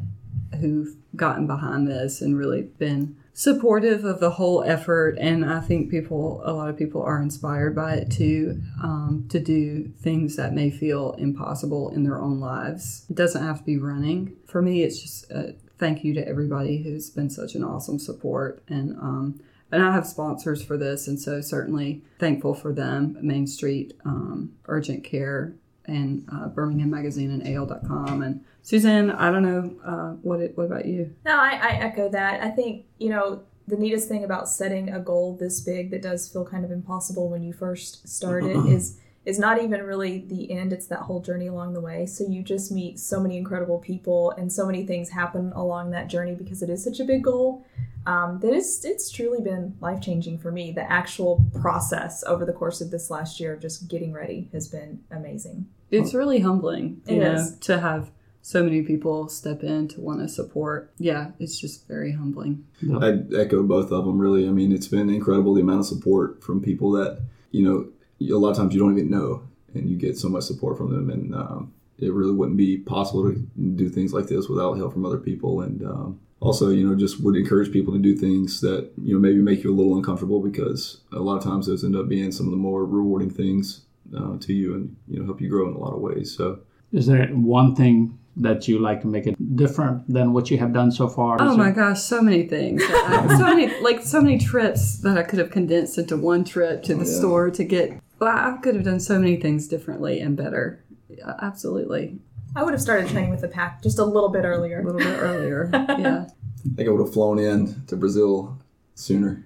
who've 0.60 0.96
gotten 1.16 1.48
behind 1.48 1.88
this 1.88 2.22
and 2.22 2.38
really 2.38 2.64
been 2.64 3.16
supportive 3.34 4.04
of 4.04 4.20
the 4.20 4.32
whole 4.32 4.64
effort. 4.64 5.18
And 5.20 5.46
I 5.46 5.62
think 5.62 5.90
people, 5.90 6.42
a 6.44 6.54
lot 6.54 6.70
of 6.70 6.78
people 6.78 7.02
are 7.02 7.22
inspired 7.22 7.76
by 7.76 7.96
it 7.96 8.12
too, 8.12 8.62
um, 8.84 9.26
to 9.30 9.40
do 9.40 9.92
things 10.02 10.36
that 10.36 10.54
may 10.54 10.70
feel 10.70 11.14
impossible 11.14 11.90
in 11.90 12.04
their 12.04 12.20
own 12.20 12.40
lives. 12.40 13.06
It 13.10 13.16
doesn't 13.16 13.44
have 13.44 13.60
to 13.60 13.64
be 13.64 13.78
running. 13.78 14.36
For 14.48 14.62
me, 14.62 14.84
it's 14.84 15.02
just 15.02 15.32
a 15.32 15.56
thank 15.78 16.04
you 16.04 16.14
to 16.14 16.28
everybody 16.28 16.84
who's 16.84 17.10
been 17.10 17.30
such 17.30 17.56
an 17.56 17.64
awesome 17.64 18.00
support. 18.00 18.64
And, 18.68 18.96
um, 18.98 19.40
and 19.72 19.82
I 19.82 19.94
have 19.94 20.06
sponsors 20.06 20.62
for 20.62 20.78
this, 20.78 21.08
and 21.08 21.18
so 21.18 21.40
certainly 21.40 22.04
thankful 22.20 22.54
for 22.54 22.74
them. 22.74 23.18
Main 23.22 23.48
Street, 23.48 23.94
um, 24.04 24.52
Urgent 24.68 25.06
Care, 25.06 25.56
and 25.86 26.28
uh, 26.32 26.48
Birmingham 26.48 26.90
Magazine 26.90 27.32
and 27.32 27.48
AL.com. 27.48 28.22
And 28.22 28.44
Suzanne, 28.62 29.12
I 29.12 29.32
don't 29.32 29.44
know 29.44 29.76
uh, 29.84 30.12
what 30.22 30.40
it, 30.40 30.58
what 30.58 30.66
about 30.66 30.86
you? 30.86 31.16
No, 31.26 31.40
I, 31.40 31.52
I 31.52 31.70
echo 31.82 32.10
that. 32.10 32.44
I 32.44 32.50
think, 32.50 32.86
you 32.98 33.10
know, 33.10 33.44
the 33.68 33.78
neatest 33.78 34.08
thing 34.08 34.24
about 34.24 34.50
setting 34.50 34.90
a 34.90 35.00
goal 35.00 35.38
this 35.40 35.62
big 35.62 35.92
that 35.92 36.02
does 36.02 36.28
feel 36.28 36.46
kind 36.46 36.66
of 36.66 36.72
impossible 36.72 37.30
when 37.30 37.44
you 37.44 37.54
first 37.54 38.08
start 38.08 38.44
it 38.44 38.58
is 38.68 39.00
is 39.26 39.38
not 39.38 39.62
even 39.62 39.84
really 39.84 40.20
the 40.20 40.52
end, 40.52 40.74
it's 40.74 40.88
that 40.88 41.00
whole 41.00 41.20
journey 41.22 41.48
along 41.48 41.74
the 41.74 41.82
way. 41.82 42.06
So 42.06 42.28
you 42.28 42.42
just 42.42 42.72
meet 42.72 43.00
so 43.00 43.20
many 43.20 43.38
incredible 43.38 43.78
people 43.78 44.32
and 44.32 44.52
so 44.52 44.66
many 44.66 44.86
things 44.86 45.10
happen 45.10 45.52
along 45.54 45.92
that 45.92 46.08
journey 46.08 46.34
because 46.34 46.64
it 46.64 46.70
is 46.70 46.84
such 46.84 47.00
a 47.00 47.04
big 47.04 47.24
goal. 47.24 47.64
Um, 48.08 48.40
that 48.40 48.52
is 48.52 48.84
it's 48.84 49.12
truly 49.12 49.42
been 49.42 49.78
life 49.80 50.02
changing 50.02 50.40
for 50.40 50.52
me. 50.52 50.72
The 50.72 50.92
actual 50.92 51.46
process 51.62 52.24
over 52.24 52.46
the 52.46 52.54
course 52.54 52.82
of 52.82 52.90
this 52.90 53.12
last 53.12 53.40
year 53.40 53.54
of 53.54 53.62
just 53.62 53.88
getting 53.88 54.12
ready 54.12 54.50
has 54.54 54.68
been 54.68 55.04
amazing. 55.12 55.68
It's 55.92 56.16
really 56.16 56.40
humbling, 56.40 57.02
you 57.06 57.18
It 57.18 57.20
know, 57.20 57.34
is. 57.34 57.58
to 57.60 57.80
have 57.80 58.10
so 58.42 58.64
many 58.64 58.82
people 58.82 59.28
step 59.30 59.62
in 59.62 59.88
to 59.90 60.02
want 60.02 60.20
to 60.22 60.28
support. 60.28 60.92
Yeah, 60.98 61.32
it's 61.38 61.60
just 61.60 61.88
very 61.88 62.14
humbling. 62.14 62.66
I'd 63.00 63.32
echo 63.36 63.62
both 63.62 63.92
of 63.92 64.06
them, 64.06 64.18
really. 64.18 64.48
I 64.48 64.52
mean, 64.52 64.72
it's 64.72 64.88
been 64.88 65.12
incredible 65.12 65.54
the 65.54 65.62
amount 65.62 65.82
of 65.82 65.86
support 65.86 66.42
from 66.44 66.60
people 66.60 66.90
that, 66.94 67.22
you 67.52 67.64
know, 67.64 67.90
a 68.30 68.38
lot 68.38 68.52
of 68.52 68.58
times 68.58 68.74
you 68.74 68.80
don't 68.80 68.98
even 68.98 69.10
know, 69.10 69.44
and 69.74 69.90
you 69.90 69.98
get 69.98 70.18
so 70.18 70.30
much 70.30 70.44
support 70.44 70.78
from 70.78 70.92
them. 70.92 71.10
And 71.10 71.34
um, 71.34 71.74
it 72.00 72.12
really 72.12 72.34
wouldn't 72.34 72.58
be 72.58 72.78
possible 72.78 73.32
to 73.32 73.36
do 73.76 73.90
things 73.90 74.14
like 74.14 74.28
this 74.28 74.50
without 74.50 74.74
help 74.74 74.94
from 74.94 75.06
other 75.06 75.20
people. 75.20 75.62
And 75.62 75.84
um, 75.86 76.20
also, 76.40 76.70
you 76.70 76.88
know, 76.88 76.96
just 76.96 77.22
would 77.22 77.36
encourage 77.36 77.72
people 77.72 77.94
to 77.94 78.00
do 78.00 78.16
things 78.16 78.62
that, 78.62 78.92
you 79.02 79.14
know, 79.14 79.20
maybe 79.20 79.38
make 79.38 79.64
you 79.64 79.72
a 79.72 79.76
little 79.76 79.96
uncomfortable 79.96 80.42
because 80.42 81.02
a 81.12 81.20
lot 81.20 81.38
of 81.38 81.44
times 81.44 81.68
those 81.68 81.84
end 81.84 81.96
up 81.96 82.10
being 82.10 82.32
some 82.32 82.48
of 82.48 82.52
the 82.52 82.58
more 82.58 82.86
rewarding 82.86 83.30
things 83.30 83.86
uh, 84.18 84.38
to 84.40 84.52
you 84.52 84.74
and, 84.74 84.96
you 85.08 85.20
know, 85.20 85.26
help 85.26 85.40
you 85.40 85.50
grow 85.50 85.68
in 85.70 85.76
a 85.76 85.78
lot 85.78 85.94
of 85.94 86.02
ways. 86.02 86.36
So, 86.36 86.60
Is 86.92 87.06
there 87.06 87.28
one 87.28 87.76
thing 87.76 88.18
that 88.38 88.68
you 88.68 88.80
like 88.80 89.02
to 89.02 89.08
make 89.08 89.28
it 89.28 89.56
different 89.56 90.12
than 90.12 90.34
what 90.34 90.50
you 90.50 90.58
have 90.58 90.74
done 90.74 90.92
so 90.92 91.08
far? 91.08 91.38
Oh 91.40 91.56
my 91.56 91.70
gosh, 91.70 92.02
so 92.02 92.22
many 92.22 92.48
things. 92.48 92.82
I- 92.84 93.28
so 93.38 93.44
many, 93.44 93.80
like 93.82 94.02
so 94.02 94.20
many 94.20 94.40
trips 94.40 94.98
that 95.00 95.18
I 95.18 95.24
could 95.24 95.38
have 95.38 95.52
condensed 95.52 95.98
into 95.98 96.18
one 96.18 96.44
trip 96.44 96.82
to 96.84 96.96
the 96.96 97.06
yeah. 97.06 97.20
store 97.20 97.52
to 97.52 97.64
get. 97.64 98.02
Well, 98.22 98.38
I 98.38 98.56
could 98.62 98.76
have 98.76 98.84
done 98.86 99.00
so 99.00 99.18
many 99.20 99.36
things 99.38 99.68
differently 99.68 100.20
and 100.22 100.38
better. 100.38 100.84
Yeah, 101.10 101.34
Absolutely, 101.42 102.20
I 102.56 102.64
would 102.64 102.74
have 102.74 102.82
started 102.82 103.10
training 103.10 103.32
with 103.32 103.42
the 103.42 103.48
pack 103.48 103.82
just 103.82 103.98
a 104.00 104.06
little 104.06 104.30
bit 104.30 104.46
earlier. 104.46 104.80
a 104.80 104.84
little 104.86 105.00
bit 105.00 105.18
earlier. 105.20 105.70
Yeah, 105.74 106.26
I 106.28 106.30
think 106.76 106.88
I 106.88 106.92
would 106.92 107.02
have 107.04 107.12
flown 107.14 107.40
in 107.40 107.84
to 107.88 107.96
Brazil 107.98 108.58
sooner, 108.94 109.44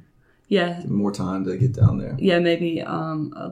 yeah, 0.50 0.84
more 0.88 1.12
time 1.14 1.46
to 1.46 1.56
get 1.58 1.72
down 1.74 1.98
there. 1.98 2.16
yeah. 2.20 2.40
Maybe 2.40 2.82
um, 2.82 3.32
a 3.38 3.48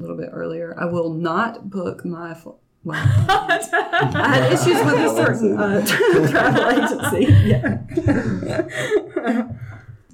little 0.00 0.16
bit 0.16 0.30
earlier. 0.32 0.74
I 0.78 0.84
will 0.86 1.12
not 1.12 1.68
book 1.68 2.04
my. 2.04 2.34
Fl- 2.34 2.50
well, 2.84 3.00
I 3.02 4.28
had 4.34 4.52
issues 4.52 4.78
with 4.84 4.94
a 4.94 5.08
certain 5.16 5.58
uh, 5.58 5.84
travel 6.30 6.68
agency. 6.70 7.26
Yeah. 7.48 7.78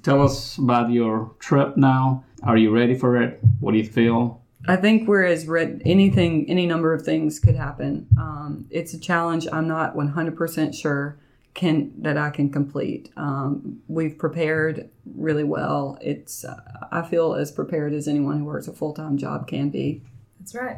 Tell 0.03 0.21
us 0.23 0.57
about 0.57 0.89
your 0.89 1.35
trip 1.39 1.77
now. 1.77 2.23
Are 2.43 2.57
you 2.57 2.71
ready 2.71 2.95
for 2.95 3.21
it? 3.21 3.39
What 3.59 3.71
do 3.71 3.77
you 3.77 3.85
feel? 3.85 4.41
I 4.67 4.75
think 4.75 5.07
whereas 5.07 5.47
read 5.47 5.81
anything, 5.85 6.49
any 6.49 6.65
number 6.65 6.93
of 6.93 7.03
things 7.03 7.39
could 7.39 7.55
happen. 7.55 8.07
Um, 8.17 8.67
it's 8.69 8.93
a 8.93 8.99
challenge. 8.99 9.47
I'm 9.51 9.67
not 9.67 9.95
100% 9.95 10.75
sure 10.75 11.17
can 11.53 11.91
that 12.01 12.17
I 12.17 12.29
can 12.29 12.49
complete. 12.49 13.11
Um, 13.17 13.81
we've 13.87 14.17
prepared 14.17 14.89
really 15.15 15.43
well. 15.43 15.97
It's 16.01 16.45
uh, 16.45 16.61
I 16.91 17.01
feel 17.01 17.33
as 17.33 17.51
prepared 17.51 17.93
as 17.93 18.07
anyone 18.07 18.39
who 18.39 18.45
works 18.45 18.67
a 18.67 18.73
full 18.73 18.93
time 18.93 19.17
job 19.17 19.47
can 19.47 19.69
be. 19.69 20.01
That's 20.39 20.55
right. 20.55 20.77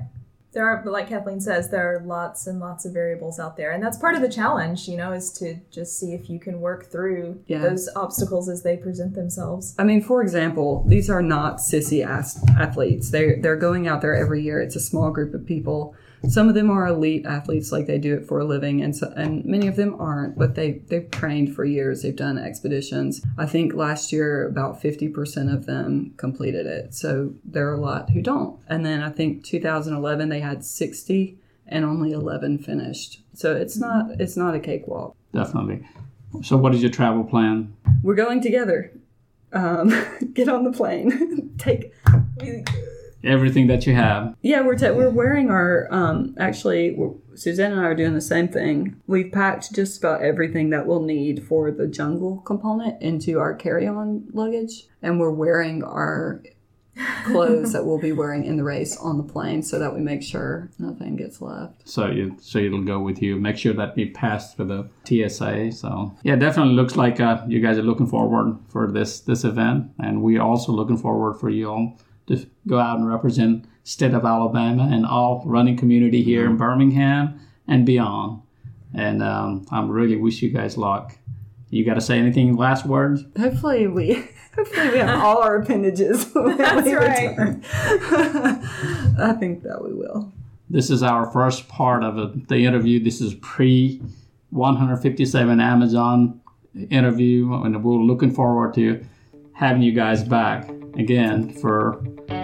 There 0.54 0.68
are, 0.68 0.84
like 0.86 1.10
Kathleen 1.10 1.40
says, 1.42 1.70
there 1.70 1.96
are 1.96 2.00
lots 2.06 2.46
and 2.46 2.60
lots 2.60 2.86
of 2.86 2.94
variables 2.94 3.40
out 3.40 3.58
there, 3.58 3.72
and 3.72 3.82
that's 3.84 3.98
part 3.98 4.14
of 4.16 4.22
the 4.22 4.30
challenge. 4.30 4.88
You 4.88 4.98
know, 4.98 5.12
is 5.12 5.32
to 5.34 5.56
just 5.72 6.00
see 6.00 6.14
if 6.14 6.30
you 6.30 6.40
can 6.40 6.62
work 6.62 6.92
through 6.92 7.40
Yeah. 7.48 7.60
those 7.64 7.90
obstacles 7.96 8.48
as 8.50 8.62
they 8.62 8.78
present 8.78 9.16
themselves. 9.16 9.74
I 9.80 9.84
mean, 9.84 10.02
for 10.02 10.22
example, 10.22 10.86
these 10.88 11.10
are 11.10 11.22
not 11.24 11.58
sissy 11.58 12.06
ass 12.06 12.40
athletes. 12.58 13.10
They 13.10 13.36
they're 13.40 13.56
going 13.56 13.88
out 13.88 14.02
there 14.02 14.16
every 14.16 14.44
year. 14.44 14.62
It's 14.62 14.76
a 14.76 14.80
small 14.80 15.10
group 15.12 15.34
of 15.34 15.46
people. 15.46 15.96
Some 16.28 16.48
of 16.48 16.56
them 16.56 16.70
are 16.70 16.88
elite 16.88 17.26
athletes, 17.26 17.72
like 17.72 17.86
they 17.86 17.98
do 17.98 18.16
it 18.16 18.26
for 18.26 18.40
a 18.40 18.46
living, 18.46 18.82
and 18.82 18.96
so, 18.96 19.12
and 19.16 19.44
many 19.46 19.68
of 19.68 19.76
them 19.76 20.00
aren't. 20.00 20.38
But 20.38 20.56
they 20.56 20.82
they've 20.88 21.10
trained 21.12 21.56
for 21.56 21.66
years. 21.66 22.02
They've 22.02 22.16
done 22.16 22.38
expeditions. 22.38 23.22
I 23.38 23.46
think 23.46 23.74
last 23.74 24.12
year 24.12 24.48
about 24.48 24.82
fifty 24.82 25.10
percent 25.10 25.52
of 25.52 25.66
them 25.66 26.14
completed 26.18 26.66
it. 26.66 26.94
So 26.94 27.34
there 27.44 27.70
are 27.70 27.74
a 27.74 27.82
lot 27.82 28.12
who 28.12 28.22
don't. 28.22 28.60
And 28.68 28.86
then 28.86 29.02
I 29.02 29.10
think 29.10 29.44
2011 29.44 30.30
they 30.30 30.40
had 30.40 30.64
60, 30.64 31.38
and 31.68 31.86
only 31.86 32.12
11 32.12 32.60
finished. 32.60 33.22
So 33.34 33.56
it's 33.56 33.78
not 33.78 34.12
it's 34.20 34.38
not 34.38 34.56
a 34.56 34.60
cakewalk. 34.60 35.16
Definitely. 35.34 35.86
So, 36.42 36.58
what 36.58 36.74
is 36.74 36.82
your 36.82 36.92
travel 36.92 37.24
plan? 37.24 37.76
We're 38.02 38.16
going 38.16 38.42
together. 38.42 38.92
Um, 39.52 39.90
get 40.34 40.50
on 40.50 40.64
the 40.64 40.72
plane. 40.72 41.56
Take 41.58 41.94
everything 43.24 43.68
that 43.68 43.86
you 43.88 43.94
have. 43.96 44.36
Yeah, 44.42 44.62
we're 44.62 44.78
ta 44.78 44.92
we're 44.92 45.10
wearing 45.10 45.50
our 45.50 45.88
um 45.92 46.36
actually 46.40 46.98
Suzanne 47.36 47.72
and 47.72 47.82
I 47.82 47.86
are 47.86 47.96
doing 47.96 48.14
the 48.14 48.22
same 48.22 48.48
thing. 48.48 49.02
We've 49.08 49.32
packed 49.32 49.74
just 49.74 50.00
about 50.00 50.22
everything 50.22 50.70
that 50.72 50.86
we'll 50.86 51.02
need 51.02 51.44
for 51.44 51.72
the 51.72 51.88
jungle 51.88 52.38
component 52.38 53.02
into 53.02 53.40
our 53.40 53.54
carry-on 53.56 54.28
luggage 54.34 54.88
and 55.02 55.20
we're 55.20 55.32
wearing 55.32 55.84
our 55.84 56.44
clothes 57.26 57.74
that 57.74 57.86
we'll 57.86 58.00
be 58.00 58.12
wearing 58.12 58.46
in 58.46 58.58
the 58.58 58.64
race 58.64 58.98
on 58.98 59.18
the 59.18 59.24
plane 59.24 59.64
so 59.64 59.80
that 59.80 59.94
we 59.94 60.00
make 60.00 60.22
sure 60.22 60.70
nothing 60.78 61.16
gets 61.16 61.42
left. 61.42 61.88
So 61.88 62.08
you 62.08 62.36
so 62.40 62.60
it'll 62.60 62.84
go 62.84 63.00
with 63.00 63.22
you. 63.22 63.38
Make 63.40 63.58
sure 63.58 63.74
that 63.74 63.96
we 63.96 64.10
pass 64.10 64.54
through 64.54 64.68
the 64.68 64.90
TSA. 65.06 65.72
So 65.72 66.16
yeah, 66.24 66.36
definitely 66.36 66.74
looks 66.74 66.96
like 66.96 67.20
uh, 67.20 67.44
you 67.48 67.60
guys 67.62 67.78
are 67.78 67.84
looking 67.84 68.08
forward 68.08 68.60
for 68.70 68.92
this 68.92 69.22
this 69.22 69.44
event, 69.44 69.92
and 70.00 70.22
we're 70.22 70.42
also 70.42 70.72
looking 70.72 70.98
forward 70.98 71.40
for 71.40 71.50
you 71.50 71.70
all 71.70 71.98
to 72.28 72.46
go 72.68 72.80
out 72.80 72.98
and 72.98 73.08
represent 73.08 73.66
state 73.84 74.14
of 74.14 74.26
Alabama 74.26 74.90
and 74.92 75.06
all 75.06 75.44
running 75.46 75.78
community 75.78 76.24
here 76.24 76.46
in 76.46 76.58
Birmingham 76.58 77.40
and 77.68 77.86
beyond. 77.86 78.42
And 78.94 79.24
um, 79.24 79.66
I 79.72 79.82
really 79.84 80.16
wish 80.16 80.42
you 80.42 80.50
guys 80.50 80.78
luck. 80.78 81.18
You 81.70 81.84
got 81.84 81.96
to 81.96 82.02
say 82.02 82.20
anything 82.20 82.56
last 82.56 82.86
words? 82.86 83.26
Hopefully 83.38 83.88
we 83.88 84.14
hopefully 84.56 84.90
we 84.92 84.98
have 85.00 85.20
all 85.20 85.42
our 85.42 85.58
appendages 85.58 86.32
That's 86.34 86.92
right. 86.92 87.36
I 89.20 89.36
think 89.40 89.64
that 89.64 89.84
we 89.84 89.94
will. 89.94 90.32
This 90.70 90.90
is 90.90 91.04
our 91.04 91.30
first 91.32 91.68
part 91.68 92.04
of 92.04 92.18
it, 92.18 92.48
the 92.48 92.66
interview. 92.66 93.04
This 93.04 93.22
is 93.22 93.34
pre 93.36 94.02
157 94.52 95.60
Amazon 95.60 96.42
interview, 96.90 97.54
and 97.54 97.84
we're 97.84 97.96
looking 97.96 98.32
forward 98.32 98.74
to 98.76 99.04
having 99.54 99.82
you 99.82 99.92
guys 99.92 100.24
back 100.24 100.70
again 100.96 101.50
for 101.50 102.04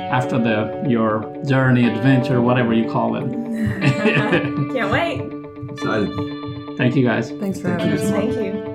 after 0.10 0.38
the 0.38 0.86
your 0.88 1.22
journey, 1.46 1.88
adventure, 1.88 2.42
whatever 2.42 2.74
you 2.74 2.90
call 2.90 3.16
it. 3.16 3.30
Can't 4.74 4.92
wait. 4.92 5.22
Excited. 5.72 6.78
Thank 6.78 6.96
you 6.96 7.04
guys. 7.06 7.32
Thanks 7.32 7.60
for 7.60 7.70
Thank 7.70 7.82
having 7.82 7.98
you 7.98 8.04
us. 8.04 8.10
Thank 8.12 8.36
you. 8.36 8.69